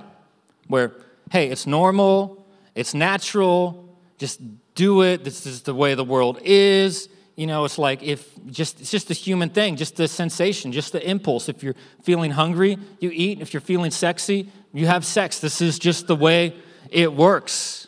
where, 0.68 0.92
hey, 1.32 1.50
it's 1.50 1.66
normal, 1.68 2.46
it's 2.76 2.94
natural, 2.94 3.98
just 4.18 4.40
do 4.76 5.02
it, 5.02 5.24
this 5.24 5.46
is 5.46 5.64
the 5.64 5.74
way 5.74 5.96
the 5.96 6.04
world 6.04 6.40
is. 6.44 7.10
You 7.36 7.48
know, 7.48 7.66
it's 7.66 7.78
like 7.78 8.02
if 8.02 8.30
just 8.46 8.80
it's 8.80 8.92
just 8.92 9.12
a 9.12 9.14
human 9.14 9.50
thing, 9.50 9.76
just 9.76 9.98
the 9.98 10.08
sensation, 10.08 10.72
just 10.72 10.94
the 10.94 11.06
impulse. 11.06 11.50
If 11.50 11.64
you're 11.64 11.76
feeling 12.04 12.32
hungry, 12.32 12.78
you 13.00 13.12
eat. 13.14 13.42
If 13.42 13.54
you're 13.54 13.62
feeling 13.62 13.92
sexy, 13.92 14.50
you 14.74 14.86
have 14.88 15.06
sex. 15.06 15.40
This 15.40 15.62
is 15.62 15.78
just 15.78 16.08
the 16.08 16.16
way 16.16 16.56
it 16.90 17.12
works. 17.14 17.88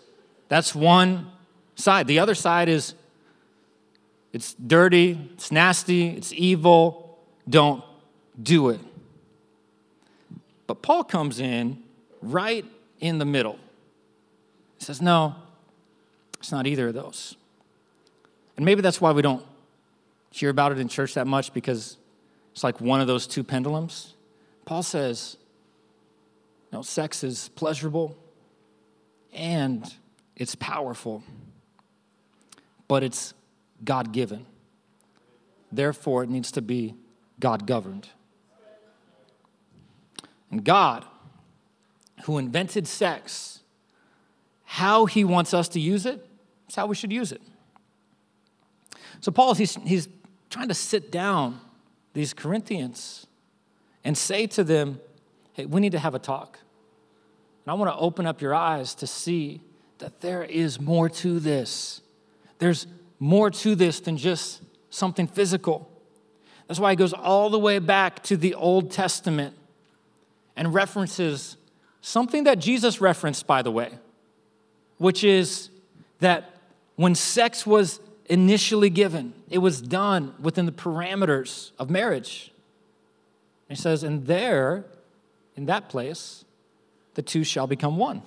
That's 0.50 0.76
one 0.76 1.32
side. 1.76 2.08
The 2.08 2.20
other 2.20 2.36
side 2.36 2.68
is 2.68 2.94
it's 4.38 4.54
dirty, 4.54 5.18
it's 5.34 5.52
nasty, 5.52 6.10
it's 6.10 6.32
evil. 6.32 7.18
Don't 7.50 7.84
do 8.40 8.70
it. 8.70 8.80
But 10.68 10.84
Paul 10.84 11.04
comes 11.04 11.40
in 11.40 11.82
right 12.22 12.64
in 13.00 13.18
the 13.18 13.26
middle. 13.26 13.58
He 14.78 14.86
says, 14.86 15.02
No, 15.02 15.34
it's 16.38 16.52
not 16.52 16.68
either 16.68 16.90
of 16.90 16.94
those. 16.94 17.36
And 18.58 18.64
maybe 18.64 18.82
that's 18.82 19.02
why 19.02 19.12
we 19.12 19.24
don't 19.24 19.44
hear 20.30 20.52
about 20.52 20.72
it 20.72 20.78
in 20.78 20.88
church 20.88 21.16
that 21.16 21.26
much 21.26 21.52
because 21.52 21.98
it's 22.52 22.64
like 22.64 22.80
one 22.80 23.02
of 23.02 23.08
those 23.08 23.26
two 23.26 23.44
pendulums. 23.44 24.14
Paul 24.66 24.84
says, 24.84 25.38
no, 26.72 26.84
sex 26.84 27.24
is 27.24 27.50
pleasurable 27.56 28.16
and 29.34 29.92
it's 30.36 30.54
powerful, 30.54 31.24
but 32.88 33.02
it's 33.02 33.34
God 33.84 34.12
given. 34.12 34.46
Therefore, 35.72 36.24
it 36.24 36.30
needs 36.30 36.52
to 36.54 36.62
be 36.62 36.96
God 37.40 37.68
governed. 37.68 38.10
And 40.50 40.64
God, 40.64 41.06
who 42.24 42.38
invented 42.38 42.88
sex, 42.88 43.60
how 44.64 45.06
he 45.06 45.24
wants 45.24 45.54
us 45.54 45.68
to 45.70 45.80
use 45.80 46.06
it, 46.06 46.26
is 46.70 46.76
how 46.76 46.88
we 46.88 46.96
should 46.96 47.12
use 47.12 47.32
it. 47.32 47.42
So, 49.20 49.32
Paul, 49.32 49.56
he's, 49.56 49.76
he's 49.76 50.08
trying 50.50 50.68
to 50.68 50.74
sit 50.74 51.12
down 51.12 51.60
these 52.14 52.34
Corinthians 52.34 53.28
and 54.04 54.18
say 54.18 54.48
to 54.48 54.64
them, 54.64 55.00
hey, 55.54 55.66
we 55.66 55.82
need 55.82 55.92
to 55.92 56.00
have 56.00 56.16
a 56.16 56.20
talk. 56.20 56.60
And 57.66 57.72
I 57.72 57.74
want 57.74 57.92
to 57.92 57.98
open 57.98 58.26
up 58.26 58.42
your 58.42 58.56
eyes 58.56 58.96
to 58.96 59.08
see 59.08 59.62
that 59.98 60.22
there 60.22 60.44
is 60.44 60.80
more 60.80 61.10
to 61.10 61.40
this. 61.40 62.02
There's 62.60 62.88
more 63.20 63.50
to 63.50 63.76
this 63.76 64.00
than 64.00 64.18
just 64.18 64.62
something 64.90 65.28
physical. 65.28 65.90
That's 66.68 66.80
why 66.80 66.92
it 66.92 66.98
goes 66.98 67.14
all 67.14 67.50
the 67.50 67.60
way 67.60 67.80
back 67.80 68.24
to 68.24 68.38
the 68.38 68.54
Old 68.54 68.92
Testament 68.92 69.56
and 70.56 70.74
references 70.74 71.58
something 72.02 72.44
that 72.46 72.60
Jesus 72.60 73.00
referenced, 73.00 73.48
by 73.48 73.62
the 73.62 73.72
way, 73.72 73.92
which 74.98 75.24
is 75.24 75.70
that 76.20 76.56
when 76.96 77.16
sex 77.16 77.66
was 77.66 78.00
initially 78.26 78.90
given, 78.90 79.34
it 79.50 79.60
was 79.60 79.82
done 79.82 80.34
within 80.40 80.66
the 80.66 80.72
parameters 80.72 81.72
of 81.80 81.90
marriage. 81.90 82.52
he 83.70 83.76
says, 83.76 84.04
and 84.04 84.26
there, 84.26 84.86
in 85.56 85.66
that 85.68 85.90
place, 85.90 86.44
the 87.14 87.22
two 87.22 87.44
shall 87.44 87.68
become 87.68 87.98
one. 87.98 88.22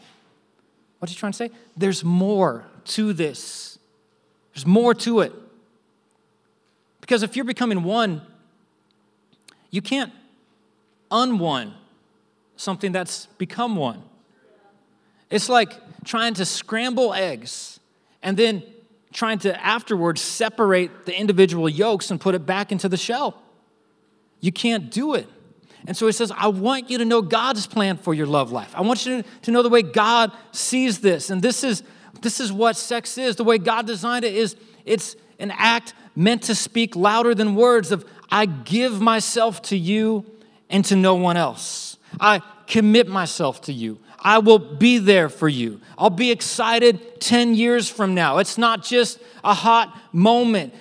What's 0.98 1.12
he 1.12 1.18
trying 1.18 1.32
to 1.32 1.36
say? 1.36 1.50
There's 1.76 2.04
more 2.04 2.66
to 2.86 3.12
this. 3.12 3.78
There's 4.54 4.66
more 4.66 4.94
to 4.94 5.20
it. 5.20 5.32
Because 7.00 7.22
if 7.22 7.36
you're 7.36 7.44
becoming 7.44 7.82
one, 7.82 8.22
you 9.70 9.82
can't 9.82 10.12
unone 11.10 11.74
something 12.56 12.92
that's 12.92 13.26
become 13.38 13.76
one. 13.76 14.02
It's 15.30 15.48
like 15.48 15.72
trying 16.04 16.34
to 16.34 16.44
scramble 16.44 17.14
eggs 17.14 17.80
and 18.22 18.36
then 18.36 18.62
trying 19.12 19.38
to 19.40 19.64
afterwards 19.64 20.20
separate 20.20 21.06
the 21.06 21.18
individual 21.18 21.68
yolks 21.68 22.10
and 22.10 22.20
put 22.20 22.34
it 22.34 22.46
back 22.46 22.70
into 22.70 22.88
the 22.88 22.96
shell. 22.96 23.40
You 24.40 24.52
can't 24.52 24.90
do 24.90 25.14
it. 25.14 25.26
And 25.86 25.96
so 25.96 26.06
he 26.06 26.12
says, 26.12 26.30
I 26.36 26.48
want 26.48 26.90
you 26.90 26.98
to 26.98 27.04
know 27.04 27.22
God's 27.22 27.66
plan 27.66 27.96
for 27.96 28.12
your 28.12 28.26
love 28.26 28.52
life. 28.52 28.72
I 28.74 28.82
want 28.82 29.06
you 29.06 29.24
to 29.42 29.50
know 29.50 29.62
the 29.62 29.68
way 29.68 29.82
God 29.82 30.30
sees 30.52 31.00
this. 31.00 31.30
And 31.30 31.40
this 31.40 31.64
is, 31.64 31.82
this 32.22 32.40
is 32.40 32.52
what 32.52 32.76
sex 32.76 33.18
is. 33.18 33.36
The 33.36 33.44
way 33.44 33.58
God 33.58 33.86
designed 33.86 34.24
it 34.24 34.34
is 34.34 34.56
it's 34.84 35.16
an 35.38 35.52
act 35.52 35.94
meant 36.16 36.42
to 36.44 36.54
speak 36.54 36.96
louder 36.96 37.34
than 37.34 37.54
words 37.54 37.92
of 37.92 38.04
I 38.30 38.46
give 38.46 39.00
myself 39.00 39.62
to 39.62 39.76
you 39.76 40.24
and 40.68 40.84
to 40.86 40.96
no 40.96 41.14
one 41.14 41.36
else. 41.36 41.96
I 42.20 42.42
commit 42.66 43.08
myself 43.08 43.62
to 43.62 43.72
you. 43.72 43.98
I 44.22 44.38
will 44.38 44.58
be 44.58 44.98
there 44.98 45.28
for 45.28 45.48
you. 45.48 45.80
I'll 45.96 46.10
be 46.10 46.30
excited 46.30 47.20
10 47.20 47.54
years 47.54 47.88
from 47.88 48.14
now. 48.14 48.38
It's 48.38 48.58
not 48.58 48.84
just 48.84 49.18
a 49.42 49.54
hot 49.54 49.98
moment. 50.12 50.74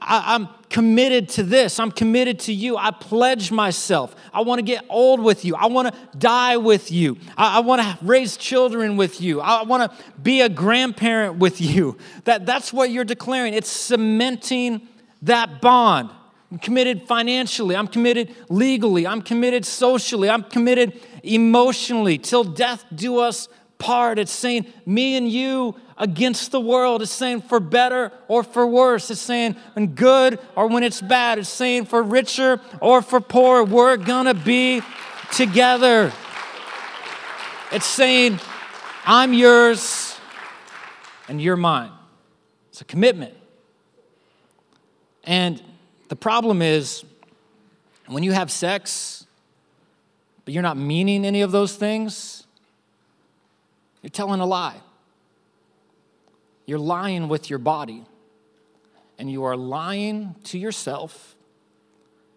I, 0.00 0.34
am 0.34 0.48
committed 0.68 1.28
to 1.30 1.42
this. 1.42 1.80
I'm 1.80 1.90
committed 1.90 2.40
to 2.40 2.52
you. 2.52 2.76
I 2.76 2.90
pledge 2.90 3.50
myself. 3.50 4.14
I 4.32 4.42
want 4.42 4.58
to 4.58 4.62
get 4.62 4.84
old 4.88 5.20
with 5.20 5.44
you. 5.44 5.56
I 5.56 5.66
want 5.66 5.92
to 5.92 6.18
die 6.18 6.58
with 6.58 6.90
you. 6.90 7.16
I, 7.36 7.58
I 7.58 7.60
want 7.60 7.82
to 7.82 7.98
raise 8.02 8.36
children 8.36 8.96
with 8.96 9.20
you. 9.20 9.40
I 9.40 9.62
want 9.62 9.90
to 9.90 9.98
be 10.22 10.42
a 10.42 10.48
grandparent 10.48 11.36
with 11.36 11.60
you. 11.60 11.96
That, 12.24 12.44
that's 12.44 12.72
what 12.72 12.90
you're 12.90 13.04
declaring. 13.04 13.54
It's 13.54 13.70
cementing 13.70 14.86
that 15.22 15.60
bond 15.60 16.10
I'm 16.52 16.58
committed 16.58 17.04
financially. 17.08 17.74
I'm 17.74 17.88
committed 17.88 18.36
legally. 18.50 19.06
I'm 19.06 19.22
committed 19.22 19.64
socially. 19.64 20.28
I'm 20.28 20.42
committed 20.42 21.00
emotionally. 21.22 22.18
Till 22.18 22.44
death 22.44 22.84
do 22.94 23.18
us 23.18 23.48
part. 23.78 24.18
It's 24.18 24.32
saying 24.32 24.66
me 24.86 25.16
and 25.16 25.30
you 25.30 25.74
against 25.98 26.52
the 26.52 26.60
world. 26.60 27.02
It's 27.02 27.12
saying 27.12 27.42
for 27.42 27.60
better 27.60 28.12
or 28.28 28.42
for 28.42 28.66
worse. 28.66 29.10
It's 29.10 29.20
saying 29.20 29.56
when 29.74 29.88
good 29.88 30.38
or 30.56 30.68
when 30.68 30.82
it's 30.82 31.00
bad. 31.00 31.38
It's 31.38 31.48
saying 31.48 31.86
for 31.86 32.02
richer 32.02 32.60
or 32.80 33.02
for 33.02 33.20
poor. 33.20 33.64
We're 33.64 33.96
going 33.96 34.26
to 34.26 34.34
be 34.34 34.82
together. 35.32 36.12
It's 37.72 37.86
saying 37.86 38.38
I'm 39.04 39.32
yours 39.32 40.16
and 41.28 41.40
you're 41.40 41.56
mine. 41.56 41.90
It's 42.70 42.80
a 42.80 42.84
commitment. 42.84 43.34
And 45.24 45.62
the 46.08 46.16
problem 46.16 46.62
is 46.62 47.04
when 48.06 48.22
you 48.22 48.32
have 48.32 48.50
sex, 48.50 49.21
but 50.44 50.54
you're 50.54 50.62
not 50.62 50.76
meaning 50.76 51.24
any 51.24 51.42
of 51.42 51.52
those 51.52 51.76
things, 51.76 52.46
you're 54.02 54.10
telling 54.10 54.40
a 54.40 54.46
lie. 54.46 54.80
You're 56.66 56.78
lying 56.78 57.28
with 57.28 57.50
your 57.50 57.58
body. 57.58 58.04
And 59.18 59.30
you 59.30 59.44
are 59.44 59.56
lying 59.56 60.34
to 60.44 60.58
yourself. 60.58 61.36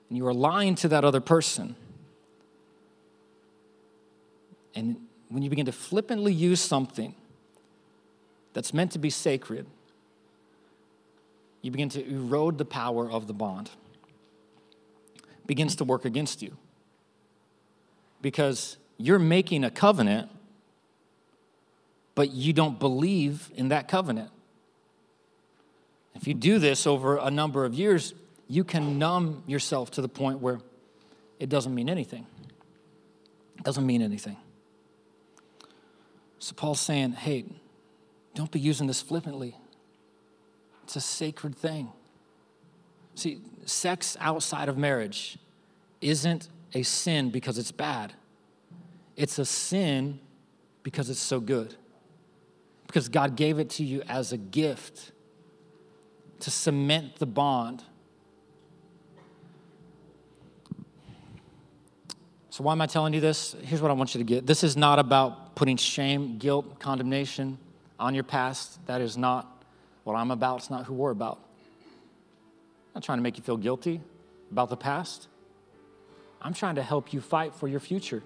And 0.09 0.17
you 0.17 0.27
are 0.27 0.33
lying 0.33 0.75
to 0.75 0.87
that 0.89 1.03
other 1.03 1.21
person. 1.21 1.75
And 4.75 4.97
when 5.29 5.41
you 5.41 5.49
begin 5.49 5.65
to 5.65 5.71
flippantly 5.71 6.33
use 6.33 6.61
something 6.61 7.15
that's 8.53 8.73
meant 8.73 8.91
to 8.91 8.99
be 8.99 9.09
sacred, 9.09 9.65
you 11.61 11.71
begin 11.71 11.89
to 11.89 12.07
erode 12.07 12.57
the 12.59 12.65
power 12.65 13.09
of 13.09 13.25
the 13.25 13.33
bond. 13.33 13.71
It 15.15 15.47
begins 15.47 15.75
to 15.77 15.83
work 15.83 16.05
against 16.05 16.43
you. 16.43 16.55
Because 18.25 18.77
you're 18.97 19.19
making 19.19 19.63
a 19.63 19.69
covenant, 19.69 20.31
but 22.15 22.31
you 22.31 22.53
don't 22.53 22.79
believe 22.79 23.51
in 23.53 23.67
that 23.67 23.87
covenant. 23.87 24.31
If 26.15 26.27
you 26.27 26.33
do 26.33 26.57
this 26.57 26.87
over 26.87 27.17
a 27.17 27.29
number 27.29 27.65
of 27.65 27.75
years, 27.75 28.15
you 28.47 28.63
can 28.63 28.97
numb 28.97 29.43
yourself 29.45 29.91
to 29.91 30.01
the 30.01 30.09
point 30.09 30.39
where 30.39 30.57
it 31.39 31.49
doesn't 31.49 31.75
mean 31.75 31.87
anything. 31.87 32.25
It 33.59 33.63
doesn't 33.63 33.85
mean 33.85 34.01
anything. 34.01 34.37
So 36.39 36.55
Paul's 36.55 36.81
saying, 36.81 37.11
hey, 37.11 37.45
don't 38.33 38.49
be 38.49 38.59
using 38.59 38.87
this 38.87 39.03
flippantly. 39.03 39.55
It's 40.85 40.95
a 40.95 41.01
sacred 41.01 41.55
thing. 41.55 41.91
See, 43.13 43.41
sex 43.65 44.17
outside 44.19 44.67
of 44.67 44.79
marriage 44.79 45.37
isn't 46.01 46.49
a 46.73 46.83
sin 46.83 47.29
because 47.29 47.57
it's 47.57 47.71
bad, 47.71 48.13
it's 49.15 49.39
a 49.39 49.45
sin 49.45 50.19
because 50.83 51.09
it's 51.09 51.19
so 51.19 51.39
good. 51.39 51.75
Because 52.87 53.09
God 53.09 53.35
gave 53.35 53.59
it 53.59 53.69
to 53.71 53.83
you 53.83 54.03
as 54.07 54.31
a 54.31 54.37
gift 54.37 55.11
to 56.41 56.51
cement 56.51 57.17
the 57.17 57.25
bond. 57.25 57.83
So, 62.51 62.63
why 62.63 62.71
am 62.71 62.81
I 62.81 62.85
telling 62.85 63.13
you 63.13 63.19
this? 63.19 63.55
Here's 63.63 63.81
what 63.81 63.91
I 63.91 63.95
want 63.95 64.15
you 64.15 64.19
to 64.19 64.23
get 64.23 64.45
this 64.45 64.63
is 64.63 64.77
not 64.77 64.99
about 64.99 65.55
putting 65.55 65.75
shame, 65.75 66.37
guilt, 66.37 66.79
condemnation 66.79 67.57
on 67.99 68.13
your 68.13 68.23
past. 68.23 68.85
That 68.85 69.01
is 69.01 69.17
not 69.17 69.63
what 70.03 70.13
I'm 70.13 70.31
about. 70.31 70.59
It's 70.59 70.69
not 70.69 70.85
who 70.85 70.93
we're 70.93 71.11
about. 71.11 71.39
I'm 71.39 72.99
not 72.99 73.03
trying 73.03 73.17
to 73.17 73.23
make 73.23 73.37
you 73.37 73.43
feel 73.43 73.57
guilty 73.57 73.99
about 74.51 74.69
the 74.69 74.77
past. 74.77 75.27
I'm 76.45 76.53
trying 76.53 76.75
to 76.75 76.83
help 76.83 77.11
you 77.11 77.21
fight 77.21 77.55
for 77.55 77.67
your 77.67 77.79
future. 77.79 78.21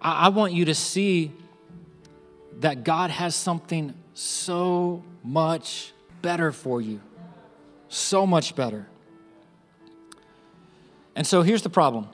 I, 0.00 0.24
I 0.24 0.28
want 0.30 0.54
you 0.54 0.64
to 0.64 0.74
see 0.74 1.32
that 2.60 2.82
God 2.82 3.10
has 3.10 3.34
something 3.34 3.92
so 4.14 5.04
much 5.22 5.92
better 6.22 6.50
for 6.50 6.80
you. 6.80 7.02
So 7.90 8.26
much 8.26 8.56
better. 8.56 8.86
And 11.14 11.26
so 11.26 11.42
here's 11.42 11.60
the 11.60 11.68
problem. 11.68 12.08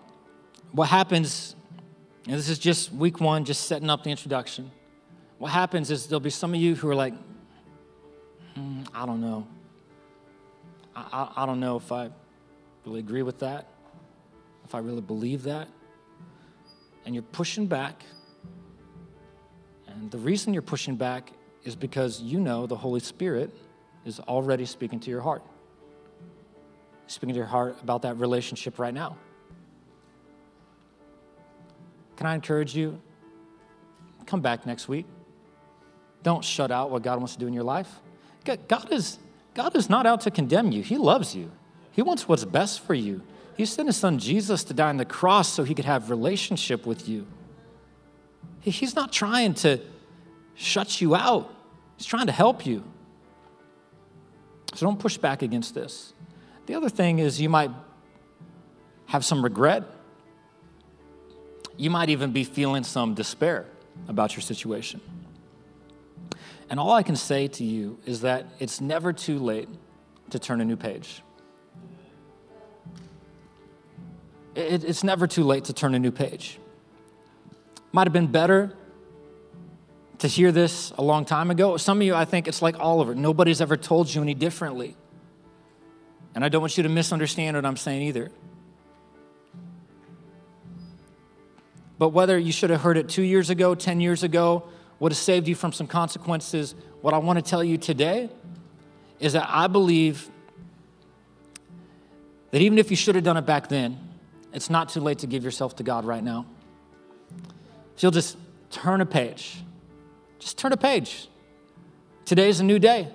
What 0.73 0.89
happens, 0.89 1.55
and 2.27 2.35
this 2.35 2.49
is 2.49 2.59
just 2.59 2.93
week 2.93 3.21
one, 3.21 3.45
just 3.45 3.69
setting 3.69 3.91
up 3.91 4.03
the 4.03 4.11
introduction. 4.11 4.73
What 5.39 5.53
happens 5.53 5.93
is 5.93 6.09
there'll 6.09 6.19
be 6.19 6.31
some 6.31 6.53
of 6.53 6.61
you 6.61 6.75
who 6.75 6.89
are 6.89 6.97
like, 6.97 7.15
mm, 8.59 8.89
I 8.93 9.07
don't 9.07 9.21
know. 9.21 9.47
I, 10.97 11.07
I, 11.13 11.43
I 11.45 11.47
don't 11.47 11.61
know 11.61 11.77
if 11.77 11.93
I 11.93 12.11
really 12.85 12.99
agree 12.99 13.23
with 13.23 13.39
that, 13.39 13.69
if 14.65 14.75
I 14.75 14.79
really 14.79 15.01
believe 15.01 15.43
that. 15.45 15.69
And 17.05 17.15
you're 17.15 17.23
pushing 17.23 17.67
back. 17.67 18.03
And 19.87 20.11
the 20.11 20.19
reason 20.19 20.53
you're 20.53 20.63
pushing 20.63 20.97
back 20.97 21.33
is 21.65 21.77
because 21.77 22.21
you 22.21 22.41
know 22.41 22.67
the 22.67 22.77
Holy 22.77 23.01
Spirit 23.01 23.55
is 24.05 24.21
already 24.21 24.67
speaking 24.67 25.01
to 25.01 25.11
your 25.11 25.21
heart. 25.21 25.43
Speaking 27.07 27.35
to 27.35 27.39
your 27.39 27.47
heart 27.47 27.77
about 27.83 28.03
that 28.03 28.17
relationship 28.19 28.79
right 28.79 28.95
now. 28.95 29.17
Can 32.17 32.27
I 32.27 32.35
encourage 32.35 32.75
you? 32.75 33.01
Come 34.27 34.41
back 34.41 34.67
next 34.67 34.89
week. 34.89 35.07
Don't 36.23 36.45
shut 36.45 36.71
out 36.71 36.91
what 36.91 37.03
God 37.03 37.19
wants 37.19 37.35
to 37.35 37.39
do 37.39 37.47
in 37.47 37.53
your 37.53 37.65
life. 37.65 38.01
God 38.45 38.91
is, 38.91 39.19
God 39.55 39.77
is 39.77 39.91
not 39.91 40.07
out 40.07 40.23
to 40.23 40.31
condemn 40.31 40.73
you, 40.73 40.83
He 40.83 40.97
loves 40.97 41.35
you. 41.35 41.51
He 41.93 42.03
wants 42.03 42.27
what's 42.27 42.45
best 42.45 42.81
for 42.81 42.95
you. 42.95 43.23
He 43.57 43.65
sent 43.67 43.89
His 43.89 43.97
Son 43.97 44.19
Jesus 44.19 44.65
to 44.65 44.75
die 44.75 44.89
on 44.89 44.97
the 44.97 45.05
cross 45.05 45.49
so 45.49 45.65
He 45.65 45.75
could 45.75 45.85
have 45.85 46.11
relationship 46.11 46.87
with 46.87 47.09
you. 47.09 47.27
He's 48.61 48.95
not 48.95 49.13
trying 49.13 49.55
to 49.55 49.81
shut 50.55 51.01
you 51.01 51.15
out, 51.15 51.55
He's 51.97 52.07
trying 52.07 52.27
to 52.27 52.33
help 52.33 52.67
you. 52.67 52.85
So 54.75 54.87
don't 54.87 54.99
push 54.99 55.17
back 55.17 55.43
against 55.43 55.75
this. 55.75 56.13
The 56.67 56.75
other 56.75 56.89
thing 56.89 57.21
is 57.21 57.41
you 57.41 57.49
might 57.49 57.71
have 59.07 59.25
some 59.25 59.43
regret. 59.43 59.85
You 61.77 61.91
might 61.91 62.09
even 62.09 62.33
be 62.33 62.45
feeling 62.45 62.85
some 62.85 63.15
despair 63.15 63.67
about 64.09 64.35
your 64.35 64.43
situation. 64.43 65.01
And 66.71 66.81
all 66.81 66.93
I 66.93 67.03
can 67.03 67.17
say 67.17 67.49
to 67.49 67.65
you 67.65 67.99
is 68.07 68.23
that 68.23 68.47
it's 68.59 68.81
never 68.81 69.13
too 69.13 69.39
late 69.39 69.69
to 70.31 70.39
turn 70.39 70.61
a 70.61 70.65
new 70.65 70.77
page. 70.77 71.23
It, 74.55 74.85
it's 74.85 75.05
never 75.05 75.27
too 75.27 75.45
late 75.45 75.65
to 75.65 75.73
turn 75.73 75.95
a 75.95 75.99
new 75.99 76.11
page. 76.11 76.59
Might 77.93 78.07
have 78.07 78.13
been 78.13 78.29
better 78.29 78.73
to 80.19 80.29
hear 80.29 80.53
this 80.53 80.93
a 80.97 81.03
long 81.03 81.25
time 81.25 81.51
ago. 81.51 81.77
Some 81.77 81.99
of 81.99 82.03
you, 82.07 82.15
I 82.15 82.25
think 82.25 82.49
it's 82.49 82.63
like 82.63 82.79
Oliver. 82.79 83.15
Nobody's 83.15 83.61
ever 83.61 83.77
told 83.77 84.13
you 84.13 84.23
any 84.23 84.35
differently. 84.35 84.97
And 86.35 86.45
I 86.45 86.49
don't 86.49 86.61
want 86.61 86.77
you 86.77 86.83
to 86.83 86.89
misunderstand 86.89 87.57
what 87.57 87.65
I'm 87.65 87.77
saying 87.77 88.03
either. 88.03 88.31
But 91.99 92.09
whether 92.09 92.37
you 92.37 92.53
should 92.53 92.71
have 92.71 92.81
heard 92.81 92.97
it 92.97 93.09
two 93.09 93.23
years 93.23 93.51
ago, 93.51 93.75
10 93.75 94.01
years 94.01 94.23
ago, 94.23 94.65
would 94.99 95.13
have 95.13 95.19
saved 95.19 95.47
you 95.47 95.55
from 95.55 95.73
some 95.73 95.87
consequences. 95.87 96.75
What 97.01 97.15
I 97.15 97.19
want 97.19 97.39
to 97.39 97.43
tell 97.43 97.63
you 97.63 97.79
today 97.79 98.31
is 99.21 99.35
that 99.35 99.47
I 99.49 99.69
believe 99.69 100.29
that 102.51 102.61
even 102.61 102.79
if 102.79 102.91
you 102.91 102.97
should 102.97 103.15
have 103.15 103.25
done 103.25 103.37
it 103.37 103.47
back 103.47 103.69
then, 103.69 103.99
it's 104.55 104.71
not 104.71 104.89
too 104.89 105.01
late 105.01 105.19
to 105.19 105.27
give 105.27 105.45
yourself 105.45 105.77
to 105.77 105.83
God 105.83 106.05
right 106.05 106.23
now. 106.23 106.47
So 107.97 108.07
you'll 108.07 108.13
just 108.13 108.37
turn 108.71 109.01
a 109.01 109.07
page. 109.07 109.57
Just 110.39 110.57
turn 110.59 110.73
a 110.73 110.77
page. 110.77 111.29
Today's 112.25 112.61
a 112.61 112.65
new 112.65 112.79
day. 112.79 113.09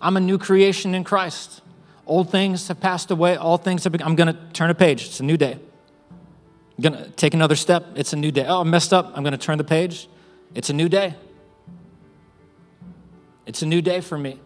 I'm 0.00 0.16
a 0.16 0.20
new 0.20 0.38
creation 0.38 0.94
in 0.94 1.04
Christ. 1.04 1.60
Old 2.06 2.30
things 2.30 2.66
have 2.68 2.80
passed 2.80 3.10
away, 3.10 3.36
all 3.36 3.58
things 3.58 3.84
have 3.84 3.92
been, 3.92 4.02
I'm 4.02 4.16
going 4.16 4.34
to 4.34 4.38
turn 4.52 4.70
a 4.70 4.74
page. 4.74 5.04
It's 5.04 5.20
a 5.20 5.22
new 5.22 5.36
day. 5.36 5.58
I'm 6.76 6.82
going 6.82 7.04
to 7.04 7.10
take 7.10 7.34
another 7.34 7.54
step. 7.56 7.86
It's 7.94 8.12
a 8.12 8.16
new 8.16 8.32
day. 8.32 8.46
Oh, 8.46 8.60
I 8.60 8.64
messed 8.64 8.92
up. 8.92 9.12
I'm 9.14 9.22
going 9.22 9.32
to 9.32 9.38
turn 9.38 9.58
the 9.58 9.64
page. 9.64 10.08
It's 10.54 10.70
a 10.70 10.72
new 10.72 10.88
day. 10.88 11.14
It's 13.46 13.62
a 13.62 13.66
new 13.66 13.82
day 13.82 14.00
for 14.00 14.16
me. 14.16 14.40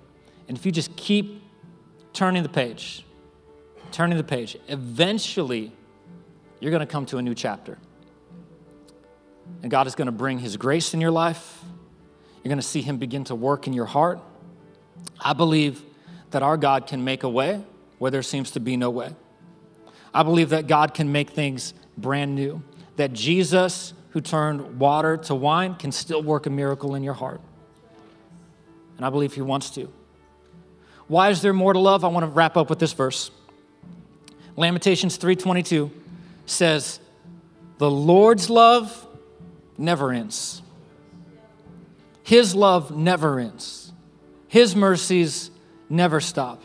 And 0.48 0.58
if 0.58 0.66
you 0.66 0.72
just 0.72 0.96
keep 0.96 1.42
turning 2.12 2.42
the 2.42 2.48
page, 2.48 3.04
turning 3.94 4.18
the 4.18 4.24
page, 4.24 4.56
eventually 4.66 5.72
you're 6.58 6.72
going 6.72 6.80
to 6.80 6.86
come 6.86 7.06
to 7.06 7.18
a 7.18 7.22
new 7.22 7.34
chapter. 7.34 7.78
And 9.62 9.70
God 9.70 9.86
is 9.86 9.94
going 9.94 10.06
to 10.06 10.12
bring 10.12 10.40
His 10.40 10.56
grace 10.56 10.94
in 10.94 11.00
your 11.00 11.12
life. 11.12 11.62
You're 12.42 12.50
going 12.50 12.58
to 12.58 12.66
see 12.66 12.82
Him 12.82 12.98
begin 12.98 13.22
to 13.24 13.36
work 13.36 13.68
in 13.68 13.72
your 13.72 13.84
heart. 13.84 14.18
I 15.20 15.32
believe 15.32 15.80
that 16.32 16.42
our 16.42 16.56
God 16.56 16.88
can 16.88 17.04
make 17.04 17.22
a 17.22 17.28
way 17.28 17.62
where 17.98 18.10
there 18.10 18.22
seems 18.22 18.50
to 18.52 18.60
be 18.60 18.76
no 18.76 18.90
way. 18.90 19.14
I 20.12 20.24
believe 20.24 20.50
that 20.50 20.66
God 20.66 20.92
can 20.92 21.12
make 21.12 21.30
things 21.30 21.72
brand 21.96 22.34
new, 22.34 22.62
that 22.96 23.12
Jesus 23.12 23.94
who 24.10 24.20
turned 24.20 24.80
water 24.80 25.16
to 25.18 25.36
wine 25.36 25.76
can 25.76 25.92
still 25.92 26.22
work 26.22 26.46
a 26.46 26.50
miracle 26.50 26.96
in 26.96 27.04
your 27.04 27.14
heart. 27.14 27.40
And 28.96 29.06
I 29.06 29.10
believe 29.10 29.34
he 29.34 29.40
wants 29.40 29.70
to. 29.70 29.92
Why 31.06 31.30
is 31.30 31.42
there 31.42 31.52
more 31.52 31.72
to 31.72 31.78
love? 31.78 32.04
I 32.04 32.08
want 32.08 32.24
to 32.24 32.30
wrap 32.30 32.56
up 32.56 32.70
with 32.70 32.80
this 32.80 32.92
verse. 32.92 33.30
Lamentations 34.56 35.16
3:22 35.16 35.90
says, 36.46 37.00
"The 37.78 37.90
Lord's 37.90 38.48
love 38.48 39.06
never 39.76 40.12
ends. 40.12 40.62
His 42.22 42.54
love 42.54 42.96
never 42.96 43.38
ends. 43.38 43.92
His 44.48 44.76
mercies 44.76 45.50
never 45.88 46.20
stop." 46.20 46.62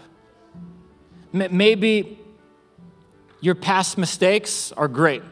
Maybe 1.31 2.19
your 3.41 3.55
past 3.55 3.97
mistakes 3.97 4.71
are 4.73 4.87
great. 4.87 5.23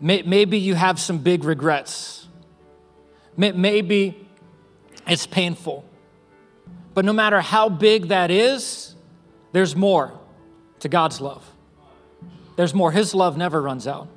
Maybe 0.00 0.58
you 0.58 0.74
have 0.74 1.00
some 1.00 1.18
big 1.18 1.44
regrets. 1.44 2.28
Maybe 3.36 4.28
it's 5.06 5.26
painful. 5.26 5.84
But 6.94 7.04
no 7.04 7.12
matter 7.12 7.40
how 7.40 7.68
big 7.68 8.08
that 8.08 8.30
is, 8.30 8.94
there's 9.52 9.74
more 9.74 10.12
to 10.80 10.88
God's 10.88 11.20
love. 11.20 11.48
There's 12.56 12.74
more. 12.74 12.92
His 12.92 13.14
love 13.14 13.36
never 13.36 13.60
runs 13.62 13.86
out, 13.86 14.08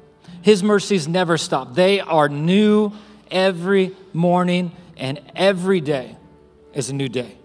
His 0.42 0.64
mercies 0.64 1.08
never 1.08 1.38
stop. 1.38 1.76
They 1.76 2.00
are 2.00 2.28
new 2.30 2.92
every 3.32 3.96
morning, 4.14 4.72
and 4.98 5.20
every 5.36 5.82
day 5.82 6.18
is 6.74 6.90
a 6.90 6.94
new 6.94 7.10
day. 7.10 7.38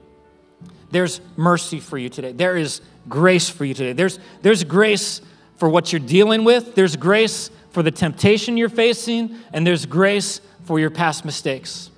There's 0.90 1.20
mercy 1.36 1.80
for 1.80 1.98
you 1.98 2.08
today. 2.08 2.32
There 2.32 2.56
is 2.56 2.80
grace 3.08 3.48
for 3.48 3.64
you 3.64 3.74
today. 3.74 3.92
There's, 3.92 4.18
there's 4.42 4.64
grace 4.64 5.20
for 5.56 5.68
what 5.68 5.92
you're 5.92 6.00
dealing 6.00 6.44
with. 6.44 6.74
There's 6.74 6.96
grace 6.96 7.50
for 7.70 7.82
the 7.82 7.90
temptation 7.90 8.56
you're 8.56 8.68
facing, 8.68 9.36
and 9.52 9.66
there's 9.66 9.86
grace 9.86 10.40
for 10.64 10.80
your 10.80 10.90
past 10.90 11.24
mistakes. 11.24 11.90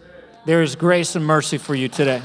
There 0.45 0.63
is 0.63 0.75
grace 0.75 1.15
and 1.17 1.25
mercy 1.25 1.59
for 1.59 1.75
you 1.75 1.89
today. 1.89 2.23